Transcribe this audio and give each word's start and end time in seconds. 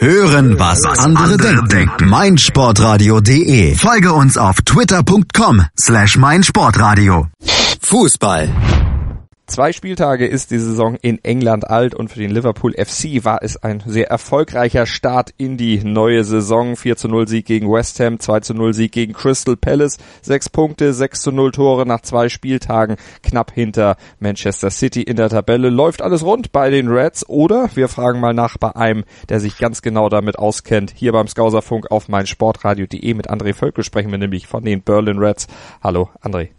Hören, 0.00 0.58
was 0.58 0.82
andere 0.98 1.36
denken. 1.68 2.08
meinsportradio.de. 2.08 3.76
Folge 3.76 4.14
uns 4.14 4.38
auf 4.38 4.62
twitter.com 4.62 5.66
slash 5.78 6.16
meinsportradio. 6.16 7.26
Fußball. 7.82 8.48
Zwei 9.50 9.72
Spieltage 9.72 10.28
ist 10.28 10.52
die 10.52 10.60
Saison 10.60 10.94
in 11.02 11.18
England 11.24 11.68
alt 11.68 11.92
und 11.92 12.06
für 12.06 12.20
den 12.20 12.30
Liverpool 12.30 12.72
FC 12.72 13.24
war 13.24 13.42
es 13.42 13.56
ein 13.56 13.82
sehr 13.84 14.08
erfolgreicher 14.08 14.86
Start 14.86 15.34
in 15.38 15.56
die 15.56 15.82
neue 15.82 16.22
Saison. 16.22 16.76
4 16.76 16.96
zu 16.96 17.08
0 17.08 17.26
Sieg 17.26 17.46
gegen 17.46 17.68
West 17.68 17.98
Ham, 17.98 18.20
2 18.20 18.40
zu 18.40 18.54
0 18.54 18.74
Sieg 18.74 18.92
gegen 18.92 19.12
Crystal 19.12 19.56
Palace, 19.56 19.98
6 20.22 20.50
Punkte, 20.50 20.94
6 20.94 21.22
zu 21.22 21.32
0 21.32 21.50
Tore 21.50 21.84
nach 21.84 22.02
zwei 22.02 22.28
Spieltagen, 22.28 22.94
knapp 23.24 23.50
hinter 23.50 23.96
Manchester 24.20 24.70
City 24.70 25.02
in 25.02 25.16
der 25.16 25.30
Tabelle. 25.30 25.68
Läuft 25.68 26.00
alles 26.00 26.22
rund 26.22 26.52
bei 26.52 26.70
den 26.70 26.86
Reds 26.86 27.28
oder 27.28 27.70
wir 27.74 27.88
fragen 27.88 28.20
mal 28.20 28.34
nach 28.34 28.56
bei 28.56 28.76
einem, 28.76 29.02
der 29.30 29.40
sich 29.40 29.58
ganz 29.58 29.82
genau 29.82 30.08
damit 30.08 30.38
auskennt. 30.38 30.92
Hier 30.94 31.10
beim 31.10 31.26
Skauserfunk 31.26 31.90
auf 31.90 32.08
meinsportradio.de 32.08 33.14
mit 33.14 33.28
André 33.28 33.52
Völkel 33.52 33.82
sprechen 33.82 34.12
wir 34.12 34.18
nämlich 34.18 34.46
von 34.46 34.64
den 34.64 34.82
Berlin 34.82 35.18
Reds. 35.18 35.48
Hallo 35.82 36.08
André 36.22 36.50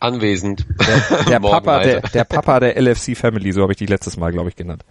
anwesend. 0.00 0.66
Der, 0.86 1.24
der 1.24 1.40
Papa, 1.50 1.80
der, 1.80 2.00
der 2.02 2.24
Papa 2.24 2.60
der 2.60 2.80
LFC 2.80 3.16
Family, 3.16 3.52
so 3.52 3.62
habe 3.62 3.72
ich 3.72 3.78
die 3.78 3.86
letztes 3.86 4.16
Mal, 4.16 4.32
glaube 4.32 4.48
ich, 4.48 4.56
genannt. 4.56 4.84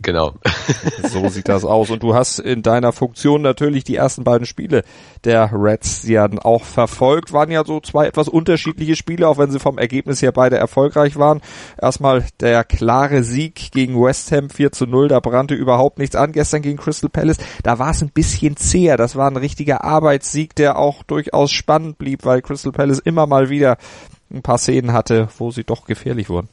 Genau. 0.00 0.34
so 1.02 1.28
sieht 1.28 1.48
das 1.48 1.64
aus. 1.64 1.90
Und 1.90 2.02
du 2.02 2.14
hast 2.14 2.38
in 2.38 2.62
deiner 2.62 2.92
Funktion 2.92 3.42
natürlich 3.42 3.84
die 3.84 3.96
ersten 3.96 4.24
beiden 4.24 4.46
Spiele 4.46 4.84
der 5.24 5.50
Reds 5.52 6.06
ja 6.06 6.28
auch 6.42 6.64
verfolgt. 6.64 7.32
Waren 7.32 7.50
ja 7.50 7.64
so 7.64 7.80
zwei 7.80 8.06
etwas 8.06 8.28
unterschiedliche 8.28 8.96
Spiele, 8.96 9.26
auch 9.26 9.38
wenn 9.38 9.50
sie 9.50 9.58
vom 9.58 9.78
Ergebnis 9.78 10.22
her 10.22 10.32
beide 10.32 10.56
erfolgreich 10.56 11.16
waren. 11.16 11.40
Erstmal 11.80 12.24
der 12.40 12.64
klare 12.64 13.24
Sieg 13.24 13.72
gegen 13.72 14.00
West 14.00 14.30
Ham 14.32 14.50
4 14.50 14.72
zu 14.72 14.86
0. 14.86 15.08
Da 15.08 15.20
brannte 15.20 15.54
überhaupt 15.54 15.98
nichts 15.98 16.16
an. 16.16 16.32
Gestern 16.32 16.62
gegen 16.62 16.78
Crystal 16.78 17.10
Palace. 17.10 17.38
Da 17.62 17.78
war 17.78 17.90
es 17.90 18.02
ein 18.02 18.10
bisschen 18.10 18.56
zäher. 18.56 18.96
Das 18.96 19.16
war 19.16 19.30
ein 19.30 19.36
richtiger 19.36 19.84
Arbeitssieg, 19.84 20.54
der 20.54 20.78
auch 20.78 21.02
durchaus 21.02 21.50
spannend 21.50 21.98
blieb, 21.98 22.24
weil 22.24 22.42
Crystal 22.42 22.72
Palace 22.72 22.98
immer 23.00 23.26
mal 23.26 23.50
wieder 23.50 23.76
ein 24.32 24.42
paar 24.42 24.58
Szenen 24.58 24.92
hatte, 24.92 25.28
wo 25.38 25.50
sie 25.50 25.64
doch 25.64 25.86
gefährlich 25.86 26.28
wurden. 26.28 26.48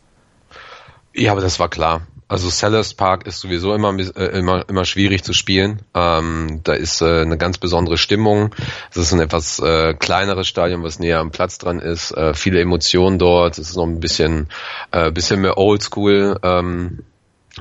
Ja, 1.13 1.31
aber 1.31 1.41
das 1.41 1.59
war 1.59 1.69
klar. 1.69 2.01
Also 2.33 2.49
Sellers 2.49 2.95
Park 2.95 3.27
ist 3.27 3.41
sowieso 3.41 3.75
immer 3.75 3.95
äh, 3.95 4.39
immer 4.39 4.67
immer 4.67 4.85
schwierig 4.85 5.23
zu 5.23 5.33
spielen. 5.33 5.83
Ähm, 5.93 6.61
da 6.63 6.73
ist 6.73 6.99
äh, 7.03 7.21
eine 7.21 7.37
ganz 7.37 7.59
besondere 7.59 7.99
Stimmung. 7.99 8.55
Es 8.89 8.97
ist 8.97 9.13
ein 9.13 9.19
etwas 9.19 9.59
äh, 9.59 9.93
kleineres 9.93 10.47
Stadion, 10.47 10.81
was 10.81 10.97
näher 10.97 11.19
am 11.19 11.29
Platz 11.29 11.59
dran 11.59 11.77
ist. 11.77 12.09
Äh, 12.09 12.33
viele 12.33 12.59
Emotionen 12.59 13.19
dort. 13.19 13.59
Es 13.59 13.69
ist 13.69 13.75
noch 13.75 13.85
ein 13.85 13.99
bisschen 13.99 14.47
äh, 14.89 15.11
bisschen 15.11 15.41
mehr 15.41 15.59
Oldschool. 15.59 16.39
Ähm, 16.41 17.03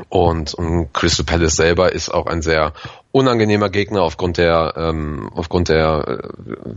und, 0.09 0.55
und 0.55 0.91
Crystal 0.95 1.27
Palace 1.27 1.57
selber 1.57 1.92
ist 1.92 2.09
auch 2.09 2.25
ein 2.25 2.41
sehr 2.41 2.73
unangenehmer 3.13 3.69
Gegner 3.69 4.03
aufgrund 4.03 4.39
der 4.39 4.75
ähm, 4.77 5.31
aufgrund 5.35 5.69
der 5.69 6.23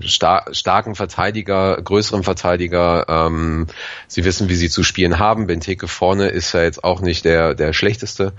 äh, 0.02 0.08
star 0.08 0.46
starken 0.52 0.94
Verteidiger, 0.96 1.82
größeren 1.82 2.24
Verteidiger. 2.24 3.06
Ähm, 3.08 3.68
sie 4.08 4.26
wissen, 4.26 4.50
wie 4.50 4.56
sie 4.56 4.70
zu 4.70 4.84
spielen 4.84 5.18
haben. 5.18 5.48
Benteke 5.48 5.88
vorne 5.88 6.28
ist 6.28 6.54
ja 6.54 6.62
jetzt 6.62 6.84
auch 6.84 7.02
nicht 7.02 7.26
der 7.26 7.56
der 7.56 7.74
schlechteste. 7.74 8.34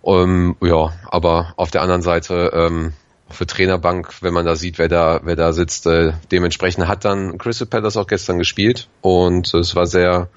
Um, 0.00 0.56
ja, 0.62 0.92
aber 1.10 1.52
auf 1.56 1.70
der 1.70 1.82
anderen 1.82 2.02
Seite 2.02 2.52
ähm, 2.54 2.92
für 3.28 3.46
Trainerbank, 3.46 4.22
wenn 4.22 4.32
man 4.32 4.46
da 4.46 4.56
sieht, 4.56 4.78
wer 4.78 4.88
da 4.88 5.20
wer 5.24 5.36
da 5.36 5.52
sitzt, 5.52 5.86
äh, 5.86 6.12
dementsprechend 6.32 6.88
hat 6.88 7.04
dann 7.04 7.36
Crystal 7.36 7.66
Palace 7.66 7.96
auch 7.98 8.06
gestern 8.06 8.38
gespielt 8.38 8.88
und 9.02 9.52
es 9.52 9.74
war 9.74 9.86
sehr 9.86 10.28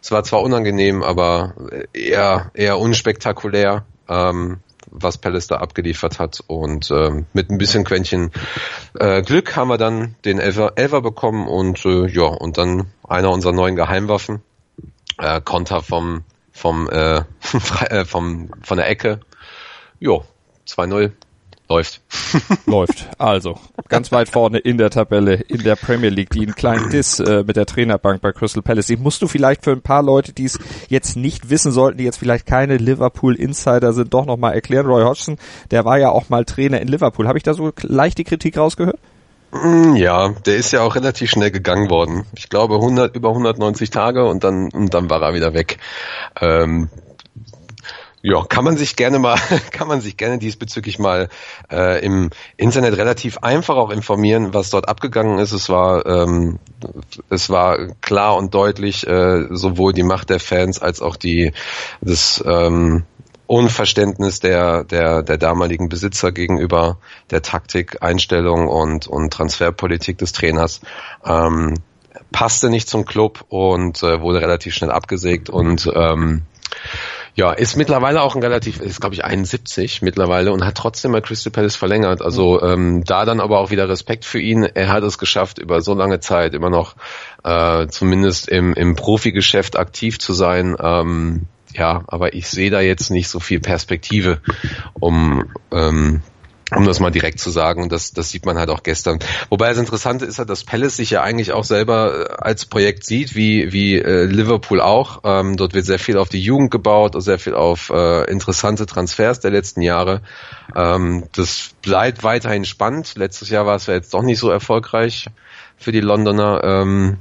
es 0.00 0.10
war 0.10 0.24
zwar 0.24 0.40
unangenehm, 0.40 1.02
aber 1.02 1.54
eher, 1.92 2.50
eher 2.54 2.78
unspektakulär, 2.78 3.84
ähm, 4.08 4.60
was 4.90 5.18
Palace 5.18 5.46
da 5.46 5.56
abgeliefert 5.56 6.18
hat. 6.18 6.42
Und 6.46 6.90
ähm, 6.90 7.26
mit 7.32 7.50
ein 7.50 7.58
bisschen 7.58 7.84
Quäntchen 7.84 8.30
äh, 8.98 9.22
Glück 9.22 9.56
haben 9.56 9.68
wir 9.68 9.78
dann 9.78 10.16
den 10.24 10.38
Elfer, 10.38 10.72
Elfer 10.76 11.00
bekommen 11.00 11.48
und 11.48 11.84
äh, 11.84 12.06
ja, 12.08 12.26
und 12.26 12.58
dann 12.58 12.86
einer 13.08 13.30
unserer 13.30 13.52
neuen 13.52 13.76
Geheimwaffen, 13.76 14.42
äh, 15.18 15.40
Konter 15.40 15.82
vom, 15.82 16.24
vom, 16.52 16.88
äh, 16.88 17.22
äh 17.88 18.04
vom, 18.04 18.50
von 18.62 18.76
der 18.76 18.88
Ecke. 18.88 19.20
Jo, 19.98 20.24
2-0 20.66 21.12
Läuft. 21.70 22.00
Läuft. 22.66 23.06
Also, 23.16 23.56
ganz 23.88 24.10
weit 24.10 24.28
vorne 24.28 24.58
in 24.58 24.76
der 24.76 24.90
Tabelle 24.90 25.34
in 25.34 25.62
der 25.62 25.76
Premier 25.76 26.10
League, 26.10 26.30
die 26.30 26.40
einen 26.40 26.56
kleinen 26.56 26.90
Diss 26.90 27.20
äh, 27.20 27.44
mit 27.46 27.54
der 27.54 27.64
Trainerbank 27.64 28.20
bei 28.20 28.32
Crystal 28.32 28.60
Palace. 28.60 28.88
Die 28.88 28.96
musst 28.96 29.22
du 29.22 29.28
vielleicht 29.28 29.62
für 29.62 29.70
ein 29.70 29.80
paar 29.80 30.02
Leute, 30.02 30.32
die 30.32 30.46
es 30.46 30.58
jetzt 30.88 31.16
nicht 31.16 31.48
wissen 31.48 31.70
sollten, 31.70 31.98
die 31.98 32.04
jetzt 32.04 32.18
vielleicht 32.18 32.44
keine 32.44 32.76
Liverpool-Insider 32.76 33.92
sind, 33.92 34.12
doch 34.12 34.26
nochmal 34.26 34.54
erklären. 34.54 34.86
Roy 34.86 35.04
Hodgson, 35.04 35.38
der 35.70 35.84
war 35.84 35.96
ja 35.96 36.10
auch 36.10 36.28
mal 36.28 36.44
Trainer 36.44 36.80
in 36.80 36.88
Liverpool. 36.88 37.28
Habe 37.28 37.38
ich 37.38 37.44
da 37.44 37.54
so 37.54 37.70
leichte 37.82 38.24
Kritik 38.24 38.58
rausgehört? 38.58 38.98
Mm, 39.52 39.94
ja, 39.94 40.30
der 40.44 40.56
ist 40.56 40.72
ja 40.72 40.82
auch 40.82 40.96
relativ 40.96 41.30
schnell 41.30 41.52
gegangen 41.52 41.88
worden. 41.88 42.24
Ich 42.36 42.48
glaube 42.48 42.74
100 42.74 43.14
über 43.14 43.28
190 43.28 43.90
Tage 43.90 44.26
und 44.26 44.42
dann 44.42 44.70
und 44.72 44.92
dann 44.92 45.08
war 45.08 45.22
er 45.22 45.34
wieder 45.34 45.54
weg. 45.54 45.78
Ähm, 46.40 46.88
ja, 48.22 48.44
kann 48.44 48.64
man 48.64 48.76
sich 48.76 48.96
gerne 48.96 49.18
mal, 49.18 49.38
kann 49.70 49.88
man 49.88 50.00
sich 50.00 50.16
gerne 50.16 50.38
diesbezüglich 50.38 50.98
mal 50.98 51.28
äh, 51.70 52.04
im 52.04 52.30
Internet 52.56 52.96
relativ 52.96 53.38
einfach 53.38 53.76
auch 53.76 53.90
informieren, 53.90 54.52
was 54.52 54.70
dort 54.70 54.88
abgegangen 54.88 55.38
ist. 55.38 55.52
Es 55.52 55.68
war, 55.68 56.04
ähm, 56.06 56.58
es 57.30 57.48
war 57.48 57.78
klar 58.00 58.36
und 58.36 58.54
deutlich 58.54 59.06
äh, 59.06 59.46
sowohl 59.50 59.92
die 59.92 60.02
Macht 60.02 60.30
der 60.30 60.40
Fans 60.40 60.80
als 60.80 61.00
auch 61.00 61.16
die 61.16 61.52
das 62.00 62.42
ähm, 62.46 63.04
Unverständnis 63.46 64.38
der, 64.38 64.84
der, 64.84 65.24
der 65.24 65.36
damaligen 65.36 65.88
Besitzer 65.88 66.30
gegenüber 66.30 66.98
der 67.30 67.42
Taktik, 67.42 68.00
Einstellung 68.00 68.68
und, 68.68 69.08
und 69.08 69.32
Transferpolitik 69.32 70.18
des 70.18 70.32
Trainers. 70.32 70.80
Ähm, 71.24 71.74
passte 72.30 72.70
nicht 72.70 72.88
zum 72.88 73.04
Club 73.04 73.44
und 73.48 74.04
äh, 74.04 74.20
wurde 74.20 74.40
relativ 74.40 74.74
schnell 74.74 74.92
abgesägt 74.92 75.50
und 75.50 75.90
ähm, 75.92 76.42
ja, 77.40 77.52
ist 77.52 77.74
mittlerweile 77.74 78.20
auch 78.20 78.36
ein 78.36 78.42
relativ, 78.42 78.82
ist 78.82 79.00
glaube 79.00 79.14
ich 79.14 79.24
71 79.24 80.02
mittlerweile 80.02 80.52
und 80.52 80.62
hat 80.62 80.74
trotzdem 80.74 81.12
mal 81.12 81.22
Crystal 81.22 81.50
Palace 81.50 81.74
verlängert. 81.74 82.20
Also 82.20 82.60
ähm, 82.60 83.02
da 83.02 83.24
dann 83.24 83.40
aber 83.40 83.60
auch 83.60 83.70
wieder 83.70 83.88
Respekt 83.88 84.26
für 84.26 84.38
ihn. 84.38 84.64
Er 84.64 84.92
hat 84.92 85.04
es 85.04 85.16
geschafft, 85.16 85.58
über 85.58 85.80
so 85.80 85.94
lange 85.94 86.20
Zeit 86.20 86.52
immer 86.52 86.68
noch 86.68 86.96
äh, 87.42 87.86
zumindest 87.86 88.50
im, 88.50 88.74
im 88.74 88.94
Profigeschäft 88.94 89.78
aktiv 89.78 90.18
zu 90.18 90.34
sein. 90.34 90.76
Ähm, 90.78 91.46
ja, 91.72 92.02
aber 92.08 92.34
ich 92.34 92.46
sehe 92.46 92.70
da 92.70 92.82
jetzt 92.82 93.08
nicht 93.08 93.28
so 93.28 93.40
viel 93.40 93.60
Perspektive, 93.60 94.42
um 94.92 95.46
ähm, 95.72 96.20
um 96.76 96.84
das 96.84 97.00
mal 97.00 97.10
direkt 97.10 97.40
zu 97.40 97.50
sagen. 97.50 97.82
Und 97.82 97.92
das, 97.92 98.12
das 98.12 98.30
sieht 98.30 98.46
man 98.46 98.58
halt 98.58 98.70
auch 98.70 98.82
gestern. 98.82 99.18
Wobei 99.48 99.68
das 99.68 99.78
Interessante 99.78 100.24
ist 100.24 100.38
halt, 100.38 100.50
dass 100.50 100.64
Palace 100.64 100.96
sich 100.96 101.10
ja 101.10 101.22
eigentlich 101.22 101.52
auch 101.52 101.64
selber 101.64 102.30
äh, 102.30 102.32
als 102.38 102.66
Projekt 102.66 103.04
sieht, 103.04 103.34
wie, 103.34 103.72
wie 103.72 103.98
äh, 103.98 104.24
Liverpool 104.24 104.80
auch. 104.80 105.20
Ähm, 105.24 105.56
dort 105.56 105.74
wird 105.74 105.86
sehr 105.86 105.98
viel 105.98 106.18
auf 106.18 106.28
die 106.28 106.40
Jugend 106.40 106.70
gebaut, 106.70 107.14
sehr 107.22 107.38
viel 107.38 107.54
auf 107.54 107.90
äh, 107.90 108.30
interessante 108.30 108.86
Transfers 108.86 109.40
der 109.40 109.50
letzten 109.50 109.82
Jahre. 109.82 110.22
Ähm, 110.74 111.24
das 111.32 111.70
bleibt 111.82 112.22
weiterhin 112.22 112.64
spannend. 112.64 113.14
Letztes 113.16 113.50
Jahr 113.50 113.66
war 113.66 113.76
es 113.76 113.86
ja 113.86 113.94
jetzt 113.94 114.14
doch 114.14 114.22
nicht 114.22 114.38
so 114.38 114.50
erfolgreich 114.50 115.26
für 115.76 115.92
die 115.92 116.00
Londoner. 116.00 116.62
Ähm, 116.62 117.18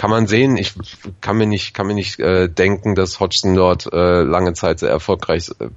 kann 0.00 0.08
man 0.08 0.26
sehen. 0.26 0.56
Ich 0.56 0.72
kann 1.20 1.36
mir 1.36 1.46
nicht, 1.46 1.74
kann 1.74 1.86
mir 1.86 1.92
nicht 1.92 2.18
äh, 2.20 2.48
denken, 2.48 2.94
dass 2.94 3.20
Hodgson 3.20 3.54
dort 3.54 3.92
äh, 3.92 4.22
lange 4.22 4.54
Zeit 4.54 4.78
sehr 4.78 4.88
erfolgreich 4.88 5.50
äh, 5.58 5.68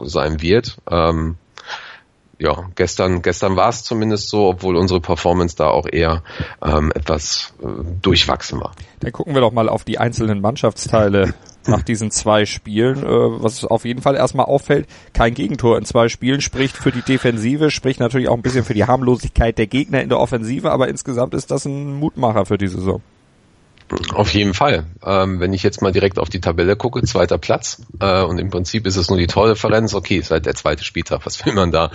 sein 0.00 0.42
wird. 0.42 0.78
Ähm, 0.90 1.36
ja, 2.38 2.68
gestern, 2.76 3.22
gestern 3.22 3.56
war 3.56 3.68
es 3.68 3.82
zumindest 3.82 4.28
so, 4.28 4.46
obwohl 4.46 4.76
unsere 4.76 5.00
Performance 5.00 5.56
da 5.56 5.68
auch 5.70 5.86
eher 5.90 6.22
ähm, 6.62 6.92
etwas 6.94 7.54
äh, 7.60 7.66
durchwachsen 8.00 8.60
war. 8.60 8.72
Dann 9.00 9.12
gucken 9.12 9.34
wir 9.34 9.40
doch 9.40 9.52
mal 9.52 9.68
auf 9.68 9.84
die 9.84 9.98
einzelnen 9.98 10.40
Mannschaftsteile 10.40 11.34
nach 11.66 11.82
diesen 11.82 12.10
zwei 12.12 12.46
Spielen. 12.46 13.02
Äh, 13.02 13.42
was 13.42 13.64
auf 13.64 13.84
jeden 13.84 14.02
Fall 14.02 14.14
erstmal 14.14 14.46
auffällt, 14.46 14.86
kein 15.12 15.34
Gegentor 15.34 15.78
in 15.78 15.84
zwei 15.84 16.08
Spielen 16.08 16.40
spricht 16.40 16.76
für 16.76 16.92
die 16.92 17.02
Defensive, 17.02 17.70
spricht 17.72 17.98
natürlich 17.98 18.28
auch 18.28 18.36
ein 18.36 18.42
bisschen 18.42 18.64
für 18.64 18.74
die 18.74 18.84
Harmlosigkeit 18.84 19.58
der 19.58 19.66
Gegner 19.66 20.00
in 20.00 20.08
der 20.08 20.20
Offensive, 20.20 20.70
aber 20.70 20.88
insgesamt 20.88 21.34
ist 21.34 21.50
das 21.50 21.64
ein 21.64 21.94
Mutmacher 21.94 22.46
für 22.46 22.58
die 22.58 22.68
Saison. 22.68 23.02
Auf 24.12 24.34
jeden 24.34 24.54
Fall. 24.54 24.84
Ähm, 25.04 25.40
wenn 25.40 25.52
ich 25.52 25.62
jetzt 25.62 25.80
mal 25.80 25.92
direkt 25.92 26.18
auf 26.18 26.28
die 26.28 26.40
Tabelle 26.40 26.76
gucke, 26.76 27.02
zweiter 27.02 27.38
Platz, 27.38 27.82
äh, 28.00 28.22
und 28.22 28.38
im 28.38 28.50
Prinzip 28.50 28.86
ist 28.86 28.96
es 28.96 29.08
nur 29.08 29.18
die 29.18 29.26
Tordifferenz, 29.26 29.94
okay, 29.94 30.16
ist 30.16 30.30
halt 30.30 30.46
der 30.46 30.54
zweite 30.54 30.84
Spieltag, 30.84 31.24
was 31.24 31.44
will 31.44 31.54
man 31.54 31.72
da, 31.72 31.90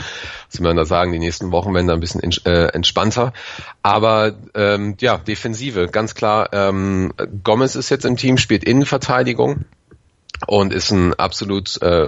was 0.50 0.60
will 0.60 0.68
man 0.68 0.78
da 0.78 0.86
sagen, 0.86 1.12
die 1.12 1.20
nächsten 1.20 1.52
Wochen 1.52 1.74
werden 1.74 1.88
da 1.88 1.94
ein 1.94 2.00
bisschen 2.00 2.22
äh, 2.46 2.66
entspannter. 2.68 3.34
Aber 3.82 4.34
ähm, 4.56 4.96
ja, 5.00 5.18
Defensive, 5.18 5.88
ganz 5.88 6.16
klar, 6.16 6.50
ähm, 6.52 7.14
Gomez 7.44 7.76
ist 7.76 7.90
jetzt 7.90 8.06
im 8.06 8.18
Team, 8.18 8.38
spielt 8.38 8.64
Innenverteidigung. 8.64 9.66
Und 10.48 10.74
ist 10.74 10.92
ein 10.92 11.14
absolut 11.14 11.82
äh, 11.82 12.08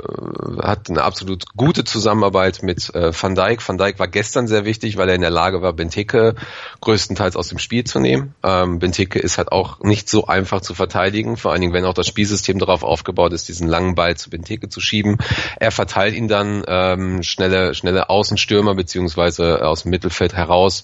hat 0.61 0.89
eine 0.89 1.03
absolut 1.03 1.45
gute 1.55 1.83
Zusammenarbeit 1.83 2.63
mit 2.63 2.93
äh, 2.93 3.11
Van 3.13 3.35
Dijk. 3.35 3.67
Van 3.67 3.77
Dijk 3.77 3.99
war 3.99 4.07
gestern 4.07 4.47
sehr 4.47 4.65
wichtig, 4.65 4.97
weil 4.97 5.09
er 5.09 5.15
in 5.15 5.21
der 5.21 5.29
Lage 5.29 5.61
war, 5.61 5.73
Benteke 5.73 6.35
größtenteils 6.81 7.35
aus 7.35 7.49
dem 7.49 7.59
Spiel 7.59 7.83
zu 7.83 7.99
nehmen. 7.99 8.35
Ähm, 8.43 8.79
Benteke 8.79 9.19
ist 9.19 9.37
halt 9.37 9.51
auch 9.51 9.79
nicht 9.81 10.09
so 10.09 10.27
einfach 10.27 10.61
zu 10.61 10.73
verteidigen, 10.73 11.37
vor 11.37 11.51
allen 11.51 11.61
Dingen, 11.61 11.73
wenn 11.73 11.85
auch 11.85 11.93
das 11.93 12.07
Spielsystem 12.07 12.59
darauf 12.59 12.83
aufgebaut 12.83 13.33
ist, 13.33 13.47
diesen 13.47 13.67
langen 13.67 13.95
Ball 13.95 14.15
zu 14.17 14.29
Benteke 14.29 14.69
zu 14.69 14.79
schieben. 14.81 15.17
Er 15.59 15.71
verteilt 15.71 16.15
ihn 16.15 16.27
dann 16.27 16.63
ähm, 16.67 17.23
schnelle 17.23 17.73
schnelle 17.73 18.09
Außenstürmer 18.09 18.75
beziehungsweise 18.75 19.65
aus 19.65 19.83
dem 19.83 19.91
Mittelfeld 19.91 20.33
heraus 20.33 20.83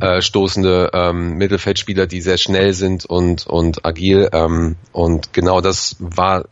äh, 0.00 0.20
stoßende 0.20 0.90
ähm, 0.92 1.34
Mittelfeldspieler, 1.34 2.06
die 2.06 2.20
sehr 2.20 2.38
schnell 2.38 2.72
sind 2.72 3.06
und 3.06 3.46
und 3.46 3.84
agil 3.84 4.28
ähm, 4.32 4.76
und 4.92 5.32
genau 5.32 5.60
das 5.60 5.96
war 5.98 6.44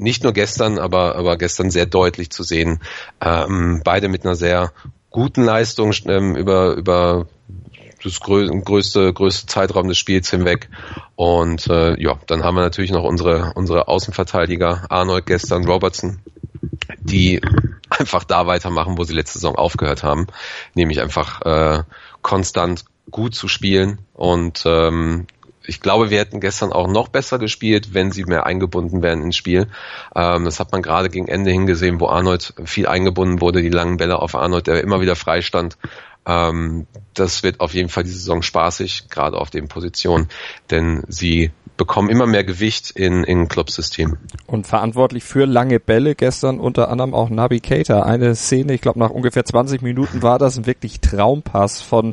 nicht 0.00 0.22
nur 0.22 0.32
gestern, 0.32 0.78
aber, 0.78 1.16
aber 1.16 1.36
gestern 1.36 1.70
sehr 1.70 1.86
deutlich 1.86 2.30
zu 2.30 2.42
sehen. 2.42 2.80
Ähm, 3.20 3.82
beide 3.84 4.08
mit 4.08 4.24
einer 4.24 4.34
sehr 4.34 4.72
guten 5.10 5.42
Leistung 5.44 5.92
ähm, 6.06 6.36
über, 6.36 6.74
über 6.74 7.26
das 8.02 8.20
größte, 8.20 9.12
größte 9.12 9.46
Zeitraum 9.46 9.88
des 9.88 9.98
Spiels 9.98 10.30
hinweg. 10.30 10.70
Und 11.16 11.66
äh, 11.68 12.00
ja, 12.00 12.18
dann 12.26 12.44
haben 12.44 12.54
wir 12.54 12.62
natürlich 12.62 12.92
noch 12.92 13.04
unsere, 13.04 13.52
unsere 13.54 13.88
Außenverteidiger, 13.88 14.86
Arnold 14.88 15.26
gestern, 15.26 15.66
Robertson, 15.66 16.20
die 17.00 17.40
einfach 17.90 18.24
da 18.24 18.46
weitermachen, 18.46 18.96
wo 18.96 19.04
sie 19.04 19.14
letzte 19.14 19.38
Saison 19.38 19.56
aufgehört 19.56 20.02
haben, 20.02 20.28
nämlich 20.74 21.00
einfach 21.00 21.42
äh, 21.42 21.82
konstant 22.22 22.84
gut 23.10 23.34
zu 23.34 23.48
spielen 23.48 23.98
und 24.14 24.62
ähm, 24.66 25.26
ich 25.64 25.80
glaube, 25.80 26.10
wir 26.10 26.18
hätten 26.18 26.40
gestern 26.40 26.72
auch 26.72 26.88
noch 26.88 27.08
besser 27.08 27.38
gespielt, 27.38 27.92
wenn 27.92 28.12
sie 28.12 28.24
mehr 28.24 28.46
eingebunden 28.46 29.02
wären 29.02 29.22
ins 29.22 29.36
Spiel. 29.36 29.68
Ähm, 30.14 30.44
das 30.44 30.60
hat 30.60 30.72
man 30.72 30.82
gerade 30.82 31.10
gegen 31.10 31.28
Ende 31.28 31.50
hingesehen, 31.50 32.00
wo 32.00 32.08
Arnold 32.08 32.54
viel 32.64 32.86
eingebunden 32.86 33.40
wurde, 33.40 33.62
die 33.62 33.68
langen 33.68 33.96
Bälle 33.96 34.18
auf 34.20 34.34
Arnold, 34.34 34.66
der 34.66 34.82
immer 34.82 35.00
wieder 35.00 35.16
freistand. 35.16 35.76
Ähm, 36.26 36.86
das 37.14 37.42
wird 37.42 37.60
auf 37.60 37.74
jeden 37.74 37.88
Fall 37.88 38.04
die 38.04 38.10
Saison 38.10 38.42
spaßig, 38.42 39.08
gerade 39.10 39.36
auf 39.36 39.50
den 39.50 39.68
Positionen, 39.68 40.28
denn 40.70 41.02
sie 41.08 41.50
bekommen 41.80 42.10
immer 42.10 42.26
mehr 42.26 42.44
Gewicht 42.44 42.90
in, 42.90 43.24
in 43.24 43.48
Clubsystem. 43.48 44.18
Und 44.46 44.66
verantwortlich 44.66 45.24
für 45.24 45.46
lange 45.46 45.80
Bälle 45.80 46.14
gestern 46.14 46.60
unter 46.60 46.90
anderem 46.90 47.14
auch 47.14 47.30
Nabi 47.30 47.60
Keita. 47.60 48.02
Eine 48.02 48.34
Szene, 48.34 48.74
ich 48.74 48.82
glaube 48.82 48.98
nach 48.98 49.08
ungefähr 49.08 49.46
20 49.46 49.80
Minuten 49.80 50.22
war 50.22 50.38
das 50.38 50.58
ein 50.58 50.66
wirklich 50.66 51.00
Traumpass 51.00 51.80
von 51.80 52.12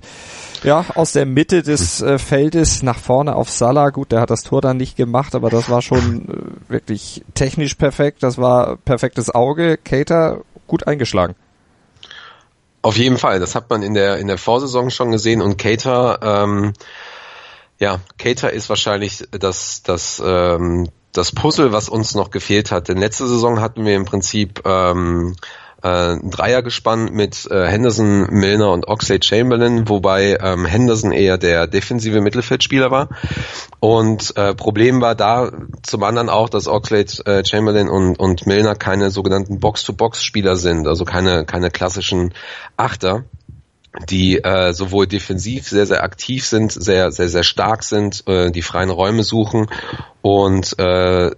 ja 0.63 0.85
aus 0.95 1.11
der 1.11 1.25
Mitte 1.25 1.63
des 1.63 2.01
äh, 2.01 2.17
Feldes 2.17 2.81
nach 2.81 2.97
vorne 2.97 3.35
auf 3.35 3.49
Salah. 3.49 3.89
Gut, 3.89 4.13
der 4.13 4.21
hat 4.21 4.29
das 4.29 4.43
Tor 4.43 4.61
dann 4.61 4.77
nicht 4.77 4.95
gemacht, 4.95 5.35
aber 5.35 5.49
das 5.49 5.69
war 5.69 5.81
schon 5.81 6.29
äh, 6.69 6.71
wirklich 6.71 7.25
technisch 7.33 7.75
perfekt. 7.75 8.23
Das 8.23 8.37
war 8.37 8.77
perfektes 8.77 9.35
Auge. 9.35 9.75
Keita 9.75 10.37
gut 10.65 10.87
eingeschlagen. 10.87 11.35
Auf 12.83 12.95
jeden 12.95 13.17
Fall, 13.17 13.41
das 13.41 13.53
hat 13.53 13.69
man 13.69 13.83
in 13.83 13.93
der 13.93 14.15
in 14.17 14.27
der 14.27 14.37
Vorsaison 14.37 14.91
schon 14.91 15.11
gesehen 15.11 15.41
und 15.41 15.57
Cater 15.57 16.19
ähm, 16.21 16.71
ja, 17.79 17.99
Cater 18.17 18.51
ist 18.51 18.69
wahrscheinlich 18.69 19.27
das, 19.31 19.83
das, 19.83 20.21
ähm, 20.25 20.89
das 21.13 21.31
Puzzle, 21.31 21.71
was 21.71 21.89
uns 21.89 22.15
noch 22.15 22.31
gefehlt 22.31 22.71
hat. 22.71 22.87
Denn 22.87 22.97
letzte 22.97 23.27
Saison 23.27 23.61
hatten 23.61 23.85
wir 23.85 23.95
im 23.95 24.05
Prinzip 24.05 24.61
ähm, 24.65 25.35
äh, 25.83 26.13
ein 26.13 26.31
Dreier 26.31 26.63
gespannt 26.63 27.13
mit 27.13 27.49
äh, 27.51 27.67
Henderson, 27.67 28.27
Milner 28.31 28.71
und 28.71 28.87
Oxlade 28.87 29.23
Chamberlain, 29.23 29.87
wobei 29.87 30.37
ähm, 30.41 30.65
Henderson 30.65 31.11
eher 31.11 31.37
der 31.37 31.67
defensive 31.67 32.21
Mittelfeldspieler 32.21 32.89
war. 32.89 33.09
Und 33.79 34.35
äh, 34.37 34.55
Problem 34.55 35.01
war 35.01 35.13
da 35.13 35.51
zum 35.83 36.03
anderen 36.03 36.29
auch, 36.29 36.49
dass 36.49 36.67
Oxlade 36.67 37.25
äh, 37.25 37.45
Chamberlain 37.45 37.89
und, 37.89 38.19
und 38.19 38.47
Milner 38.47 38.73
keine 38.73 39.11
sogenannten 39.11 39.59
Box-to-Box-Spieler 39.59 40.55
sind, 40.55 40.87
also 40.87 41.05
keine, 41.05 41.45
keine 41.45 41.69
klassischen 41.69 42.33
Achter 42.75 43.25
die 44.09 44.43
äh, 44.43 44.73
sowohl 44.73 45.07
defensiv 45.07 45.67
sehr, 45.67 45.85
sehr 45.85 46.03
aktiv 46.03 46.45
sind, 46.45 46.71
sehr, 46.71 47.11
sehr, 47.11 47.29
sehr 47.29 47.43
stark 47.43 47.83
sind, 47.83 48.23
äh, 48.27 48.51
die 48.51 48.61
freien 48.61 48.89
Räume 48.89 49.23
suchen 49.23 49.67
und 50.21 50.77
äh, 50.79 51.31